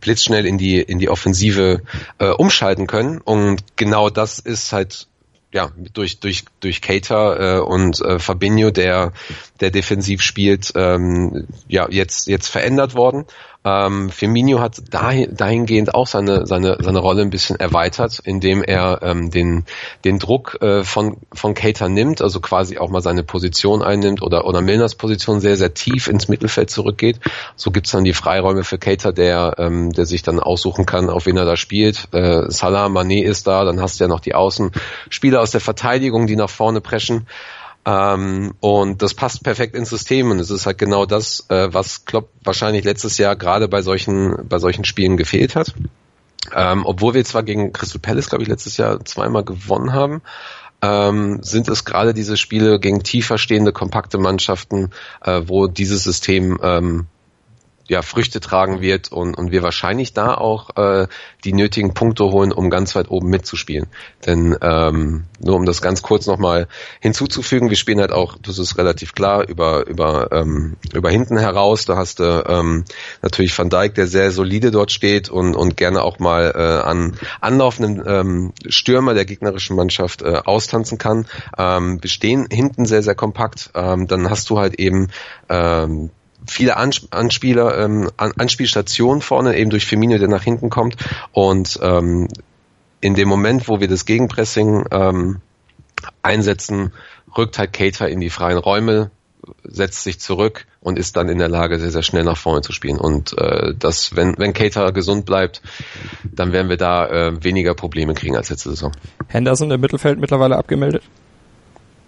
blitzschnell 0.00 0.46
in 0.46 0.58
die, 0.58 0.80
in 0.80 0.98
die 0.98 1.08
Offensive 1.08 1.82
äh, 2.18 2.28
umschalten 2.28 2.86
können. 2.86 3.20
Und 3.20 3.76
genau 3.76 4.10
das 4.10 4.38
ist 4.38 4.72
halt 4.72 5.08
ja, 5.52 5.70
durch, 5.92 6.18
durch, 6.18 6.44
durch 6.58 6.82
Cater 6.82 7.58
äh, 7.58 7.60
und 7.60 8.00
äh, 8.00 8.18
Fabinho, 8.18 8.72
der, 8.72 9.12
der 9.60 9.70
defensiv 9.70 10.20
spielt, 10.20 10.72
ähm, 10.74 11.46
ja, 11.68 11.86
jetzt, 11.88 12.26
jetzt 12.26 12.48
verändert 12.48 12.94
worden. 12.96 13.24
Ähm, 13.64 14.10
Firmino 14.10 14.60
hat 14.60 14.76
dahin, 14.90 15.34
dahingehend 15.34 15.94
auch 15.94 16.06
seine, 16.06 16.46
seine, 16.46 16.76
seine 16.80 16.98
Rolle 16.98 17.22
ein 17.22 17.30
bisschen 17.30 17.58
erweitert, 17.58 18.20
indem 18.22 18.62
er 18.62 19.00
ähm, 19.02 19.30
den, 19.30 19.64
den 20.04 20.18
Druck 20.18 20.58
äh, 20.60 20.84
von, 20.84 21.16
von 21.32 21.54
Cater 21.54 21.88
nimmt, 21.88 22.20
also 22.20 22.40
quasi 22.40 22.76
auch 22.76 22.90
mal 22.90 23.00
seine 23.00 23.22
Position 23.22 23.82
einnimmt 23.82 24.20
oder, 24.20 24.46
oder 24.46 24.60
Milners 24.60 24.96
Position 24.96 25.40
sehr, 25.40 25.56
sehr 25.56 25.72
tief 25.72 26.08
ins 26.08 26.28
Mittelfeld 26.28 26.68
zurückgeht. 26.68 27.20
So 27.56 27.70
gibt's 27.70 27.92
dann 27.92 28.04
die 28.04 28.12
Freiräume 28.12 28.64
für 28.64 28.76
Cater, 28.76 29.12
der, 29.12 29.54
ähm, 29.58 29.92
der 29.92 30.04
sich 30.04 30.22
dann 30.22 30.40
aussuchen 30.40 30.84
kann, 30.84 31.08
auf 31.08 31.24
wen 31.24 31.38
er 31.38 31.46
da 31.46 31.56
spielt. 31.56 32.08
Äh, 32.12 32.50
Salah, 32.50 32.86
Mané 32.86 33.22
ist 33.22 33.46
da, 33.46 33.64
dann 33.64 33.80
hast 33.80 33.98
du 33.98 34.04
ja 34.04 34.08
noch 34.08 34.20
die 34.20 34.34
Außenspieler 34.34 35.40
aus 35.40 35.52
der 35.52 35.62
Verteidigung, 35.62 36.26
die 36.26 36.36
nach 36.36 36.50
vorne 36.50 36.82
preschen. 36.82 37.26
Ähm, 37.86 38.54
und 38.60 39.02
das 39.02 39.14
passt 39.14 39.42
perfekt 39.44 39.74
ins 39.74 39.90
System 39.90 40.30
und 40.30 40.38
es 40.38 40.50
ist 40.50 40.66
halt 40.66 40.78
genau 40.78 41.04
das, 41.04 41.44
äh, 41.50 41.68
was 41.72 42.04
Klopp 42.06 42.30
wahrscheinlich 42.42 42.84
letztes 42.84 43.18
Jahr 43.18 43.36
gerade 43.36 43.68
bei 43.68 43.82
solchen, 43.82 44.48
bei 44.48 44.58
solchen 44.58 44.84
Spielen 44.84 45.16
gefehlt 45.16 45.54
hat. 45.54 45.74
Ähm, 46.54 46.84
obwohl 46.84 47.14
wir 47.14 47.24
zwar 47.24 47.42
gegen 47.42 47.72
Crystal 47.72 48.00
Palace, 48.00 48.28
glaube 48.28 48.42
ich, 48.42 48.48
letztes 48.48 48.76
Jahr 48.76 49.04
zweimal 49.04 49.44
gewonnen 49.44 49.92
haben, 49.92 50.22
ähm, 50.82 51.42
sind 51.42 51.68
es 51.68 51.84
gerade 51.84 52.12
diese 52.12 52.36
Spiele 52.36 52.78
gegen 52.78 53.02
tiefer 53.02 53.38
stehende, 53.38 53.72
kompakte 53.72 54.18
Mannschaften, 54.18 54.90
äh, 55.22 55.42
wo 55.46 55.66
dieses 55.66 56.04
System 56.04 56.58
ähm, 56.62 57.06
ja, 57.88 58.02
Früchte 58.02 58.40
tragen 58.40 58.80
wird 58.80 59.12
und, 59.12 59.36
und 59.36 59.50
wir 59.50 59.62
wahrscheinlich 59.62 60.14
da 60.14 60.34
auch 60.34 60.76
äh, 60.76 61.06
die 61.44 61.52
nötigen 61.52 61.92
Punkte 61.92 62.24
holen, 62.24 62.52
um 62.52 62.70
ganz 62.70 62.94
weit 62.94 63.10
oben 63.10 63.28
mitzuspielen. 63.28 63.86
Denn 64.24 64.56
ähm, 64.62 65.24
nur 65.38 65.56
um 65.56 65.66
das 65.66 65.82
ganz 65.82 66.02
kurz 66.02 66.26
nochmal 66.26 66.68
hinzuzufügen, 67.00 67.68
wir 67.68 67.76
spielen 67.76 68.00
halt 68.00 68.12
auch, 68.12 68.36
das 68.40 68.58
ist 68.58 68.78
relativ 68.78 69.12
klar, 69.12 69.46
über, 69.46 69.86
über, 69.86 70.32
ähm, 70.32 70.76
über 70.94 71.10
hinten 71.10 71.38
heraus. 71.38 71.84
Da 71.84 71.96
hast 71.96 72.20
du 72.20 72.44
ähm, 72.48 72.84
natürlich 73.20 73.56
Van 73.56 73.68
Dijk, 73.68 73.94
der 73.94 74.06
sehr 74.06 74.30
solide 74.30 74.70
dort 74.70 74.90
steht 74.90 75.28
und, 75.28 75.54
und 75.54 75.76
gerne 75.76 76.02
auch 76.02 76.18
mal 76.18 76.52
äh, 76.54 76.88
an 76.88 77.16
anlaufenden 77.40 78.02
ähm, 78.06 78.52
Stürmer 78.66 79.12
der 79.12 79.26
gegnerischen 79.26 79.76
Mannschaft 79.76 80.22
äh, 80.22 80.40
austanzen 80.44 80.96
kann. 80.96 81.26
Ähm, 81.58 82.02
wir 82.02 82.10
stehen 82.10 82.46
hinten 82.50 82.86
sehr, 82.86 83.02
sehr 83.02 83.14
kompakt. 83.14 83.70
Ähm, 83.74 84.06
dann 84.06 84.30
hast 84.30 84.48
du 84.48 84.58
halt 84.58 84.74
eben 84.78 85.08
ähm, 85.50 86.10
viele 86.46 86.76
Anspieler, 86.76 87.78
ähm, 87.78 88.10
Anspielstationen 88.16 89.22
vorne, 89.22 89.56
eben 89.56 89.70
durch 89.70 89.86
Firmino, 89.86 90.18
der 90.18 90.28
nach 90.28 90.42
hinten 90.42 90.70
kommt. 90.70 90.96
Und 91.32 91.78
ähm, 91.82 92.28
in 93.00 93.14
dem 93.14 93.28
Moment, 93.28 93.68
wo 93.68 93.80
wir 93.80 93.88
das 93.88 94.04
Gegenpressing 94.04 94.84
ähm, 94.90 95.40
einsetzen, 96.22 96.92
rückt 97.36 97.58
halt 97.58 97.72
Cater 97.72 98.08
in 98.08 98.20
die 98.20 98.30
freien 98.30 98.58
Räume, 98.58 99.10
setzt 99.62 100.02
sich 100.04 100.20
zurück 100.20 100.66
und 100.80 100.98
ist 100.98 101.16
dann 101.16 101.28
in 101.28 101.38
der 101.38 101.48
Lage, 101.48 101.78
sehr, 101.78 101.90
sehr 101.90 102.02
schnell 102.02 102.24
nach 102.24 102.36
vorne 102.36 102.62
zu 102.62 102.72
spielen. 102.72 102.98
Und 102.98 103.36
äh, 103.38 103.74
das, 103.78 104.16
wenn, 104.16 104.34
wenn 104.38 104.52
Cater 104.52 104.92
gesund 104.92 105.26
bleibt, 105.26 105.62
dann 106.22 106.52
werden 106.52 106.68
wir 106.68 106.76
da 106.76 107.06
äh, 107.06 107.44
weniger 107.44 107.74
Probleme 107.74 108.14
kriegen 108.14 108.36
als 108.36 108.50
letzte 108.50 108.70
Saison. 108.70 108.92
Henderson 109.28 109.70
im 109.70 109.80
Mittelfeld 109.80 110.18
mittlerweile 110.18 110.56
abgemeldet? 110.56 111.02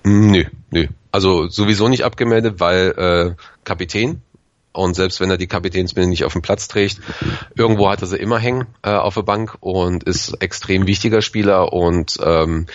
Nö, 0.05 0.45
nö. 0.71 0.87
Also 1.11 1.49
sowieso 1.49 1.88
nicht 1.88 2.05
abgemeldet, 2.05 2.61
weil 2.61 2.95
äh, 2.97 3.43
Kapitän 3.64 4.23
und 4.76 4.95
selbst 4.95 5.21
wenn 5.21 5.30
er 5.30 5.38
die 5.38 5.47
Kapitänsbinde 5.47 6.09
nicht 6.09 6.25
auf 6.25 6.33
dem 6.33 6.42
Platz 6.42 6.68
trägt, 6.68 7.00
irgendwo 7.56 7.88
hat 7.90 8.02
er 8.02 8.06
sie 8.06 8.16
immer 8.16 8.38
hängen 8.38 8.66
äh, 8.83 8.90
auf 8.90 9.14
der 9.14 9.23
Bank 9.23 9.56
und 9.61 10.04
ist 10.04 10.35
extrem 10.40 10.87
wichtiger 10.87 11.23
Spieler 11.23 11.73
und 11.73 12.18
ähm, 12.23 12.66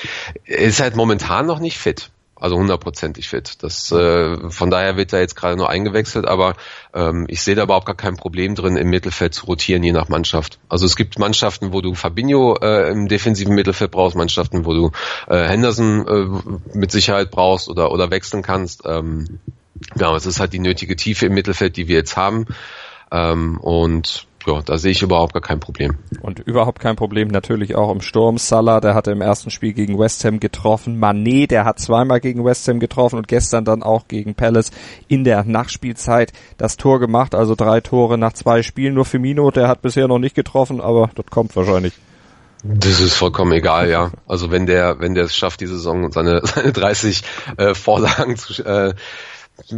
ist 0.46 0.80
halt 0.80 0.96
momentan 0.96 1.46
noch 1.46 1.60
nicht 1.60 1.78
fit. 1.78 2.12
Also 2.42 2.58
hundertprozentig 2.58 3.30
fit. 3.30 3.62
Das, 3.62 3.92
äh, 3.92 4.50
von 4.50 4.72
daher 4.72 4.98
wird 4.98 5.14
er 5.14 5.20
jetzt 5.20 5.36
gerade 5.36 5.56
nur 5.56 5.70
eingewechselt, 5.70 6.28
aber 6.28 6.56
ähm, 6.92 7.28
ich 7.30 7.44
sehe 7.44 7.54
da 7.54 7.64
überhaupt 7.64 7.86
gar 7.86 7.96
kein 7.96 8.18
Problem 8.18 8.56
drin, 8.56 8.78
im 8.78 8.90
Mittelfeld 8.90 9.36
zu 9.36 9.46
rotieren, 9.46 9.84
je 9.84 9.92
nach 9.92 10.10
Mannschaft. 10.10 10.58
Also 10.68 10.88
es 10.88 10.96
gibt 10.96 11.20
Mannschaften, 11.20 11.72
wo 11.72 11.82
du 11.82 11.94
Fabinho 11.94 12.58
äh, 12.60 12.90
im 12.90 13.08
defensiven 13.08 13.54
Mittelfeld 13.54 13.92
brauchst, 13.92 14.16
Mannschaften, 14.16 14.66
wo 14.66 14.74
du 14.74 14.92
äh, 15.28 15.48
Henderson 15.48 16.08
äh, 16.08 16.76
mit 16.76 16.92
Sicherheit 16.92 17.30
brauchst 17.30 17.70
oder, 17.70 17.92
oder 17.92 18.10
wechseln 18.10 18.42
kannst. 18.42 18.82
Ähm, 18.86 19.40
ja, 19.96 20.16
es 20.16 20.26
ist 20.26 20.40
halt 20.40 20.54
die 20.54 20.60
nötige 20.60 20.96
Tiefe 20.96 21.28
im 21.28 21.34
Mittelfeld, 21.34 21.78
die 21.78 21.88
wir 21.88 21.96
jetzt 21.96 22.18
haben. 22.18 22.46
Ähm, 23.12 23.58
und 23.60 24.28
ja, 24.48 24.62
da 24.62 24.78
sehe 24.78 24.92
ich 24.92 25.02
überhaupt 25.02 25.34
gar 25.34 25.42
kein 25.42 25.60
Problem. 25.60 25.98
Und 26.22 26.40
überhaupt 26.40 26.80
kein 26.80 26.96
Problem 26.96 27.28
natürlich 27.28 27.76
auch 27.76 27.92
im 27.92 28.02
Sturm. 28.02 28.38
Salah, 28.38 28.80
der 28.80 28.96
hatte 28.96 29.12
im 29.12 29.22
ersten 29.22 29.52
Spiel 29.52 29.74
gegen 29.74 30.00
West 30.00 30.26
Ham 30.26 30.40
getroffen. 30.40 30.98
Manet, 30.98 31.52
der 31.52 31.66
hat 31.66 31.80
zweimal 31.80 32.20
gegen 32.20 32.44
West 32.44 32.68
Ham 32.68 32.80
getroffen 32.80 33.18
und 33.18 33.28
gestern 33.28 33.66
dann 33.66 33.84
auch 33.84 34.08
gegen 34.08 34.34
Palace 34.34 34.72
in 35.08 35.24
der 35.24 35.44
Nachspielzeit 35.44 36.34
das 36.58 36.78
Tor 36.78 37.00
gemacht. 37.00 37.36
Also 37.36 37.56
drei 37.56 37.82
Tore 37.82 38.18
nach 38.18 38.34
zwei 38.34 38.64
Spielen. 38.64 38.96
Nur 38.96 39.06
Firmino, 39.06 39.52
der 39.52 39.68
hat 39.68 39.82
bisher 39.82 40.08
noch 40.08 40.20
nicht 40.20 40.36
getroffen, 40.36 40.82
aber 40.82 41.12
das 41.16 41.26
kommt 41.28 41.56
wahrscheinlich. 41.56 41.94
Das 42.64 43.00
ist 43.00 43.16
vollkommen 43.16 43.54
egal, 43.54 43.90
ja. 43.90 44.12
Also 44.28 44.52
wenn 44.52 44.68
der, 44.68 45.00
wenn 45.00 45.16
der 45.16 45.26
es 45.26 45.36
schafft, 45.36 45.62
die 45.62 45.68
Saison 45.68 46.12
seine, 46.12 46.42
seine 46.46 46.72
30 46.72 47.24
äh, 47.58 47.74
Vorlagen 47.74 48.38
zu, 48.38 48.64
äh, 48.64 48.94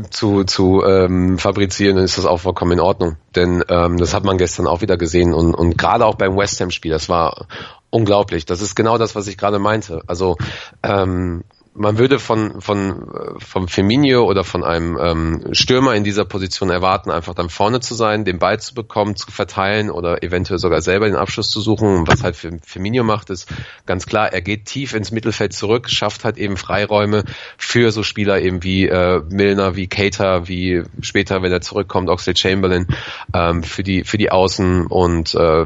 zu, 0.09 0.43
zu 0.43 0.83
ähm, 0.83 1.37
fabrizieren, 1.37 1.95
dann 1.95 2.05
ist 2.05 2.17
das 2.17 2.25
auch 2.25 2.39
vollkommen 2.41 2.73
in 2.73 2.79
Ordnung. 2.79 3.17
Denn 3.35 3.63
ähm, 3.69 3.97
das 3.97 4.13
hat 4.13 4.23
man 4.23 4.37
gestern 4.37 4.67
auch 4.67 4.81
wieder 4.81 4.97
gesehen 4.97 5.33
und, 5.33 5.53
und 5.53 5.77
gerade 5.77 6.05
auch 6.05 6.15
beim 6.15 6.35
West 6.37 6.59
Ham-Spiel, 6.61 6.91
das 6.91 7.09
war 7.09 7.47
unglaublich. 7.89 8.45
Das 8.45 8.61
ist 8.61 8.75
genau 8.75 8.97
das, 8.97 9.15
was 9.15 9.27
ich 9.27 9.37
gerade 9.37 9.59
meinte. 9.59 10.01
Also 10.07 10.37
ähm, 10.81 11.43
man 11.75 11.97
würde 11.97 12.19
von, 12.19 12.61
von, 12.61 13.37
vom 13.39 13.67
Firmino 13.67 14.23
oder 14.23 14.43
von 14.43 14.63
einem 14.63 14.97
ähm, 14.99 15.53
Stürmer 15.53 15.95
in 15.95 16.03
dieser 16.03 16.25
Position 16.25 16.69
erwarten, 16.69 17.09
einfach 17.09 17.33
dann 17.33 17.49
vorne 17.49 17.79
zu 17.79 17.95
sein, 17.95 18.25
den 18.25 18.39
Ball 18.39 18.59
zu 18.59 18.75
bekommen, 18.75 19.15
zu 19.15 19.31
verteilen 19.31 19.89
oder 19.89 20.23
eventuell 20.23 20.59
sogar 20.59 20.81
selber 20.81 21.07
den 21.07 21.15
Abschluss 21.15 21.49
zu 21.49 21.61
suchen. 21.61 22.07
Was 22.07 22.23
halt 22.23 22.35
Firmino 22.35 23.03
macht, 23.03 23.29
ist 23.29 23.51
ganz 23.85 24.05
klar, 24.05 24.31
er 24.31 24.41
geht 24.41 24.65
tief 24.65 24.93
ins 24.93 25.11
Mittelfeld 25.11 25.53
zurück, 25.53 25.89
schafft 25.89 26.25
halt 26.25 26.37
eben 26.37 26.57
Freiräume 26.57 27.23
für 27.57 27.91
so 27.91 28.03
Spieler 28.03 28.41
eben 28.41 28.63
wie 28.63 28.87
äh, 28.87 29.21
Milner, 29.29 29.75
wie 29.75 29.87
Cater, 29.87 30.47
wie 30.47 30.83
später, 31.01 31.41
wenn 31.41 31.51
er 31.51 31.61
zurückkommt, 31.61 32.09
Oxley 32.09 32.35
Chamberlain, 32.35 32.87
ähm, 33.33 33.63
für 33.63 33.83
die, 33.83 34.03
für 34.03 34.17
die 34.17 34.31
Außen 34.31 34.85
und 34.87 35.33
äh, 35.33 35.65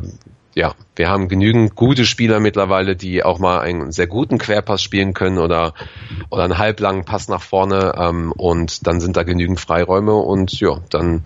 ja, 0.57 0.73
wir 0.95 1.07
haben 1.07 1.27
genügend 1.27 1.75
gute 1.75 2.03
Spieler 2.03 2.39
mittlerweile, 2.39 2.95
die 2.95 3.23
auch 3.23 3.37
mal 3.37 3.59
einen 3.59 3.91
sehr 3.91 4.07
guten 4.07 4.39
Querpass 4.39 4.81
spielen 4.81 5.13
können 5.13 5.37
oder, 5.37 5.75
oder 6.31 6.45
einen 6.45 6.57
halblangen 6.57 7.05
Pass 7.05 7.27
nach 7.27 7.43
vorne 7.43 7.93
ähm, 7.95 8.31
und 8.31 8.87
dann 8.87 8.99
sind 8.99 9.15
da 9.15 9.21
genügend 9.21 9.59
Freiräume 9.59 10.15
und 10.15 10.59
ja, 10.59 10.79
dann 10.89 11.25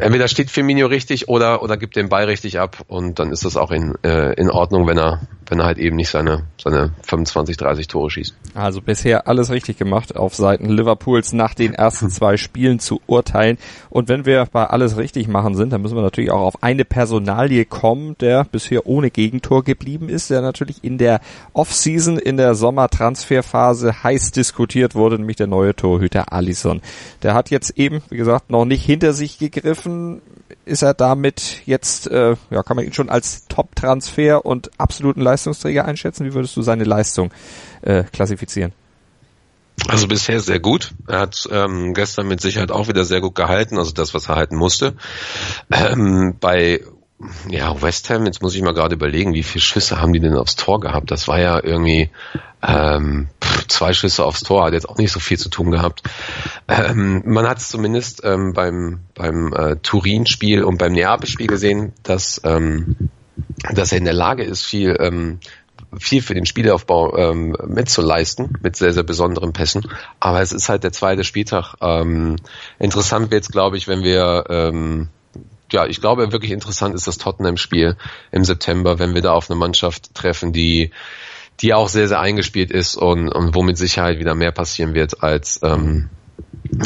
entweder 0.00 0.26
steht 0.26 0.50
Firmino 0.50 0.88
richtig 0.88 1.28
oder, 1.28 1.62
oder 1.62 1.76
gibt 1.76 1.94
den 1.94 2.08
Ball 2.08 2.24
richtig 2.24 2.58
ab 2.58 2.78
und 2.88 3.20
dann 3.20 3.30
ist 3.30 3.44
das 3.44 3.56
auch 3.56 3.70
in, 3.70 3.94
äh, 4.02 4.32
in 4.32 4.50
Ordnung, 4.50 4.88
wenn 4.88 4.98
er, 4.98 5.20
wenn 5.48 5.60
er 5.60 5.66
halt 5.66 5.78
eben 5.78 5.94
nicht 5.94 6.08
seine, 6.08 6.42
seine 6.60 6.90
25, 7.02 7.56
30 7.56 7.86
Tore 7.86 8.10
schießt. 8.10 8.34
Also 8.54 8.82
bisher 8.82 9.28
alles 9.28 9.52
richtig 9.52 9.78
gemacht 9.78 10.16
auf 10.16 10.34
Seiten 10.34 10.68
Liverpools 10.68 11.32
nach 11.32 11.54
den 11.54 11.74
ersten 11.74 12.10
zwei 12.10 12.36
Spielen 12.36 12.80
zu 12.80 13.00
urteilen 13.06 13.56
und 13.88 14.08
wenn 14.08 14.26
wir 14.26 14.48
bei 14.50 14.64
alles 14.64 14.96
richtig 14.96 15.28
machen 15.28 15.54
sind, 15.54 15.72
dann 15.72 15.80
müssen 15.80 15.94
wir 15.94 16.02
natürlich 16.02 16.32
auch 16.32 16.40
auf 16.40 16.64
eine 16.64 16.84
Personalie 16.84 17.64
kommen, 17.64 18.15
der 18.20 18.44
bisher 18.44 18.86
ohne 18.86 19.10
Gegentor 19.10 19.64
geblieben 19.64 20.08
ist, 20.08 20.30
der 20.30 20.40
natürlich 20.40 20.82
in 20.84 20.98
der 20.98 21.20
Offseason, 21.52 22.18
in 22.18 22.36
der 22.36 22.54
Sommertransferphase 22.54 24.02
heiß 24.02 24.32
diskutiert 24.32 24.94
wurde, 24.94 25.18
nämlich 25.18 25.36
der 25.36 25.46
neue 25.46 25.74
Torhüter 25.74 26.32
Alisson. 26.32 26.80
Der 27.22 27.34
hat 27.34 27.50
jetzt 27.50 27.70
eben, 27.78 28.02
wie 28.10 28.16
gesagt, 28.16 28.50
noch 28.50 28.64
nicht 28.64 28.84
hinter 28.84 29.12
sich 29.12 29.38
gegriffen. 29.38 30.22
Ist 30.64 30.82
er 30.82 30.94
damit 30.94 31.62
jetzt, 31.66 32.08
äh, 32.08 32.36
ja, 32.50 32.62
kann 32.62 32.76
man 32.76 32.84
ihn 32.84 32.92
schon 32.92 33.08
als 33.08 33.46
Top-Transfer 33.48 34.44
und 34.44 34.70
absoluten 34.78 35.20
Leistungsträger 35.20 35.84
einschätzen? 35.84 36.24
Wie 36.24 36.34
würdest 36.34 36.56
du 36.56 36.62
seine 36.62 36.84
Leistung 36.84 37.30
äh, 37.82 38.04
klassifizieren? 38.04 38.72
Also 39.88 40.08
bisher 40.08 40.40
sehr 40.40 40.58
gut. 40.58 40.94
Er 41.06 41.20
hat 41.20 41.48
ähm, 41.52 41.94
gestern 41.94 42.26
mit 42.26 42.40
Sicherheit 42.40 42.72
auch 42.72 42.88
wieder 42.88 43.04
sehr 43.04 43.20
gut 43.20 43.34
gehalten, 43.34 43.78
also 43.78 43.92
das, 43.92 44.14
was 44.14 44.28
er 44.28 44.36
halten 44.36 44.56
musste. 44.56 44.94
Ähm, 45.70 46.34
bei 46.40 46.80
ja, 47.48 47.80
West 47.80 48.10
Ham, 48.10 48.26
jetzt 48.26 48.42
muss 48.42 48.54
ich 48.54 48.62
mal 48.62 48.74
gerade 48.74 48.94
überlegen, 48.94 49.32
wie 49.32 49.42
viele 49.42 49.62
Schüsse 49.62 50.00
haben 50.00 50.12
die 50.12 50.20
denn 50.20 50.36
aufs 50.36 50.56
Tor 50.56 50.80
gehabt? 50.80 51.10
Das 51.10 51.28
war 51.28 51.40
ja 51.40 51.62
irgendwie 51.62 52.10
ähm, 52.62 53.28
zwei 53.68 53.92
Schüsse 53.94 54.24
aufs 54.24 54.42
Tor, 54.42 54.66
hat 54.66 54.74
jetzt 54.74 54.88
auch 54.88 54.98
nicht 54.98 55.12
so 55.12 55.20
viel 55.20 55.38
zu 55.38 55.48
tun 55.48 55.70
gehabt. 55.70 56.02
Ähm, 56.68 57.22
man 57.24 57.48
hat 57.48 57.58
es 57.58 57.68
zumindest 57.68 58.22
ähm, 58.24 58.52
beim, 58.52 59.00
beim 59.14 59.52
äh, 59.54 59.76
Turin-Spiel 59.76 60.62
und 60.62 60.76
beim 60.76 60.92
Neapel-Spiel 60.92 61.46
gesehen, 61.46 61.94
dass, 62.02 62.40
ähm, 62.44 63.10
dass 63.72 63.92
er 63.92 63.98
in 63.98 64.04
der 64.04 64.14
Lage 64.14 64.44
ist, 64.44 64.64
viel 64.64 64.96
ähm, 65.00 65.40
viel 65.98 66.22
für 66.22 66.34
den 66.34 66.46
Spielaufbau 66.46 67.16
ähm, 67.16 67.56
mitzuleisten, 67.66 68.58
mit 68.62 68.76
sehr, 68.76 68.92
sehr 68.92 69.02
besonderen 69.02 69.52
Pässen. 69.52 69.86
Aber 70.20 70.40
es 70.40 70.52
ist 70.52 70.68
halt 70.68 70.84
der 70.84 70.92
zweite 70.92 71.24
Spieltag. 71.24 71.74
Ähm, 71.80 72.36
interessant 72.78 73.30
wird 73.30 73.44
es, 73.44 73.50
glaube 73.50 73.76
ich, 73.76 73.88
wenn 73.88 74.02
wir 74.02 74.44
ähm, 74.48 75.08
ja, 75.72 75.86
ich 75.86 76.00
glaube, 76.00 76.32
wirklich 76.32 76.52
interessant 76.52 76.94
ist 76.94 77.06
das 77.06 77.18
Tottenham-Spiel 77.18 77.96
im 78.32 78.44
September, 78.44 78.98
wenn 78.98 79.14
wir 79.14 79.22
da 79.22 79.32
auf 79.32 79.50
eine 79.50 79.58
Mannschaft 79.58 80.14
treffen, 80.14 80.52
die 80.52 80.90
die 81.60 81.72
auch 81.72 81.88
sehr, 81.88 82.06
sehr 82.06 82.20
eingespielt 82.20 82.70
ist 82.70 82.96
und, 82.96 83.28
und 83.30 83.54
wo 83.54 83.62
mit 83.62 83.78
Sicherheit 83.78 84.18
wieder 84.18 84.34
mehr 84.34 84.52
passieren 84.52 84.94
wird, 84.94 85.22
als 85.22 85.60
ähm, 85.62 86.10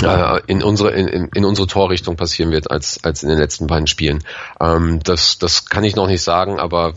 äh, 0.03 0.41
in 0.47 0.63
unsere 0.63 0.91
in, 0.93 1.29
in 1.35 1.45
unsere 1.45 1.67
Torrichtung 1.67 2.17
passieren 2.17 2.53
wird 2.53 2.71
als 2.71 3.03
als 3.03 3.23
in 3.23 3.29
den 3.29 3.39
letzten 3.39 3.67
beiden 3.67 3.87
Spielen. 3.87 4.23
Ähm, 4.61 5.01
das 5.03 5.39
das 5.39 5.67
kann 5.67 5.85
ich 5.85 5.97
noch 5.97 6.07
nicht 6.07 6.23
sagen, 6.23 6.59
aber 6.59 6.95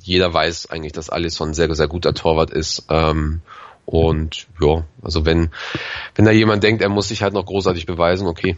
jeder 0.00 0.32
weiß 0.34 0.70
eigentlich, 0.70 0.92
dass 0.92 1.08
Alisson 1.08 1.50
ein 1.50 1.54
sehr 1.54 1.74
sehr 1.74 1.88
guter 1.88 2.14
Torwart 2.14 2.50
ist. 2.50 2.84
Ähm, 2.90 3.40
und 3.86 4.46
ja, 4.60 4.84
also 5.02 5.24
wenn 5.24 5.50
wenn 6.14 6.24
da 6.24 6.30
jemand 6.30 6.62
denkt, 6.62 6.82
er 6.82 6.88
muss 6.88 7.08
sich 7.08 7.22
halt 7.22 7.34
noch 7.34 7.46
großartig 7.46 7.86
beweisen, 7.86 8.26
okay. 8.26 8.56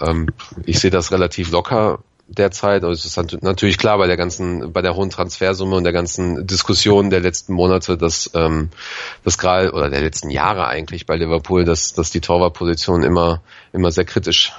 Ähm, 0.00 0.28
ich 0.66 0.80
sehe 0.80 0.90
das 0.90 1.12
relativ 1.12 1.50
locker 1.50 2.00
derzeit. 2.34 2.84
Also 2.84 2.92
es 2.92 3.04
ist 3.04 3.42
natürlich 3.42 3.78
klar 3.78 3.98
bei 3.98 4.06
der 4.06 4.16
ganzen, 4.16 4.72
bei 4.72 4.82
der 4.82 4.94
hohen 4.94 5.10
Transfersumme 5.10 5.76
und 5.76 5.84
der 5.84 5.92
ganzen 5.92 6.46
Diskussion 6.46 7.10
der 7.10 7.20
letzten 7.20 7.52
Monate, 7.52 7.96
dass 7.96 8.30
ähm, 8.34 8.70
das 9.24 9.38
gerade 9.38 9.72
oder 9.72 9.90
der 9.90 10.02
letzten 10.02 10.30
Jahre 10.30 10.66
eigentlich 10.66 11.06
bei 11.06 11.16
Liverpool, 11.16 11.64
dass, 11.64 11.94
dass 11.94 12.10
die 12.10 12.20
Torwartposition 12.20 13.02
immer 13.02 13.42
immer 13.72 13.90
sehr 13.90 14.04
kritisch 14.04 14.52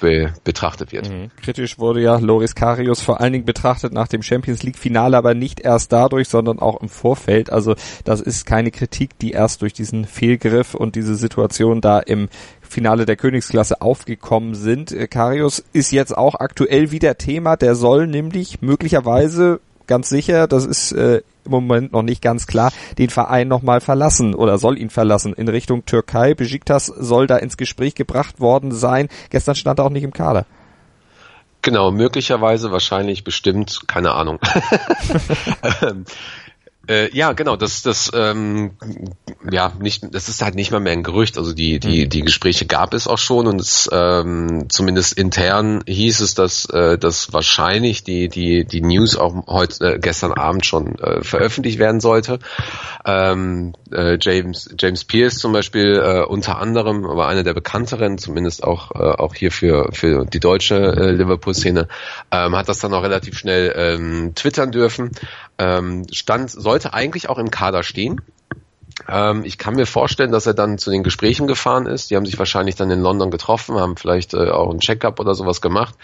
be 0.00 0.32
betrachtet 0.44 0.92
wird. 0.92 1.08
Mhm. 1.08 1.30
Kritisch 1.42 1.78
wurde 1.78 2.00
ja 2.00 2.18
Loris 2.18 2.54
Karius 2.54 3.02
vor 3.02 3.20
allen 3.20 3.32
Dingen 3.32 3.44
betrachtet 3.44 3.92
nach 3.92 4.08
dem 4.08 4.22
Champions 4.22 4.62
League 4.62 4.78
Finale, 4.78 5.16
aber 5.16 5.34
nicht 5.34 5.60
erst 5.60 5.92
dadurch, 5.92 6.28
sondern 6.28 6.58
auch 6.58 6.80
im 6.80 6.88
Vorfeld. 6.88 7.50
Also 7.50 7.74
das 8.04 8.20
ist 8.20 8.46
keine 8.46 8.70
Kritik, 8.70 9.18
die 9.18 9.32
erst 9.32 9.62
durch 9.62 9.72
diesen 9.72 10.04
Fehlgriff 10.04 10.74
und 10.74 10.94
diese 10.94 11.14
Situation 11.14 11.80
da 11.80 11.98
im 11.98 12.28
Finale 12.68 13.06
der 13.06 13.16
Königsklasse 13.16 13.80
aufgekommen 13.80 14.54
sind. 14.54 14.92
Äh, 14.92 15.08
Karius 15.08 15.64
ist 15.72 15.90
jetzt 15.90 16.16
auch 16.16 16.34
aktuell 16.34 16.90
wieder 16.90 17.18
Thema. 17.18 17.56
Der 17.56 17.74
soll 17.74 18.06
nämlich 18.06 18.60
möglicherweise 18.62 19.60
ganz 19.86 20.08
sicher, 20.08 20.46
das 20.46 20.66
ist 20.66 20.92
äh, 20.92 21.22
im 21.44 21.50
Moment 21.50 21.92
noch 21.92 22.02
nicht 22.02 22.22
ganz 22.22 22.46
klar, 22.46 22.70
den 22.98 23.10
Verein 23.10 23.48
nochmal 23.48 23.80
verlassen 23.80 24.34
oder 24.34 24.58
soll 24.58 24.78
ihn 24.78 24.90
verlassen 24.90 25.32
in 25.32 25.48
Richtung 25.48 25.84
Türkei. 25.86 26.34
Besiktas 26.34 26.86
soll 26.86 27.26
da 27.26 27.36
ins 27.36 27.56
Gespräch 27.56 27.94
gebracht 27.94 28.38
worden 28.38 28.70
sein. 28.70 29.08
Gestern 29.30 29.54
stand 29.54 29.80
er 29.80 29.86
auch 29.86 29.90
nicht 29.90 30.04
im 30.04 30.12
Kader. 30.12 30.44
Genau, 31.62 31.90
möglicherweise, 31.90 32.70
wahrscheinlich, 32.70 33.24
bestimmt, 33.24 33.88
keine 33.88 34.12
Ahnung. 34.12 34.38
Äh, 36.88 37.14
ja, 37.14 37.32
genau, 37.32 37.56
das, 37.56 37.82
das, 37.82 38.10
ähm, 38.14 38.70
ja, 39.50 39.72
nicht, 39.78 40.06
das 40.10 40.28
ist 40.28 40.40
halt 40.40 40.54
nicht 40.54 40.70
mal 40.70 40.80
mehr 40.80 40.94
ein 40.94 41.02
Gerücht. 41.02 41.36
Also 41.36 41.52
die, 41.52 41.78
die, 41.78 42.06
mhm. 42.06 42.08
die 42.08 42.22
Gespräche 42.22 42.64
gab 42.64 42.94
es 42.94 43.06
auch 43.06 43.18
schon 43.18 43.46
und 43.46 43.60
es, 43.60 43.88
ähm, 43.92 44.66
zumindest 44.70 45.12
intern 45.12 45.82
hieß 45.86 46.20
es, 46.20 46.34
dass, 46.34 46.64
äh, 46.66 46.96
dass 46.96 47.32
wahrscheinlich 47.32 48.04
die, 48.04 48.28
die, 48.28 48.64
die 48.64 48.80
News 48.80 49.16
auch 49.16 49.46
heute, 49.46 49.96
äh, 49.96 49.98
gestern 49.98 50.32
Abend 50.32 50.64
schon 50.64 50.98
äh, 50.98 51.22
veröffentlicht 51.22 51.78
werden 51.78 52.00
sollte. 52.00 52.38
Ähm, 53.04 53.74
äh, 53.92 54.16
James, 54.20 54.70
James 54.78 55.04
Pierce 55.04 55.36
zum 55.36 55.52
Beispiel, 55.52 55.96
äh, 55.96 56.24
unter 56.24 56.58
anderem, 56.58 57.04
aber 57.04 57.28
einer 57.28 57.42
der 57.42 57.54
bekannteren, 57.54 58.16
zumindest 58.16 58.64
auch, 58.64 58.92
äh, 58.92 58.98
auch 58.98 59.34
hier 59.34 59.52
für, 59.52 59.90
für 59.92 60.24
die 60.24 60.40
deutsche 60.40 60.76
äh, 60.76 61.10
Liverpool-Szene, 61.10 61.86
ähm, 62.30 62.56
hat 62.56 62.68
das 62.68 62.78
dann 62.78 62.94
auch 62.94 63.02
relativ 63.02 63.36
schnell 63.36 63.74
ähm, 63.76 64.32
twittern 64.34 64.72
dürfen. 64.72 65.10
Ähm, 65.58 66.06
stand, 66.12 66.50
sollte 66.50 66.94
eigentlich 66.94 67.28
auch 67.28 67.38
im 67.38 67.50
Kader 67.50 67.82
stehen. 67.82 68.20
Ähm, 69.06 69.44
ich 69.44 69.58
kann 69.58 69.74
mir 69.74 69.86
vorstellen, 69.86 70.32
dass 70.32 70.46
er 70.46 70.54
dann 70.54 70.78
zu 70.78 70.90
den 70.90 71.02
Gesprächen 71.02 71.46
gefahren 71.46 71.86
ist. 71.86 72.10
Die 72.10 72.16
haben 72.16 72.26
sich 72.26 72.38
wahrscheinlich 72.38 72.74
dann 72.74 72.90
in 72.90 73.00
London 73.00 73.30
getroffen, 73.30 73.76
haben 73.76 73.96
vielleicht 73.96 74.34
äh, 74.34 74.50
auch 74.50 74.70
ein 74.70 74.80
Checkup 74.80 75.20
oder 75.20 75.34
sowas 75.34 75.60
gemacht. 75.60 75.94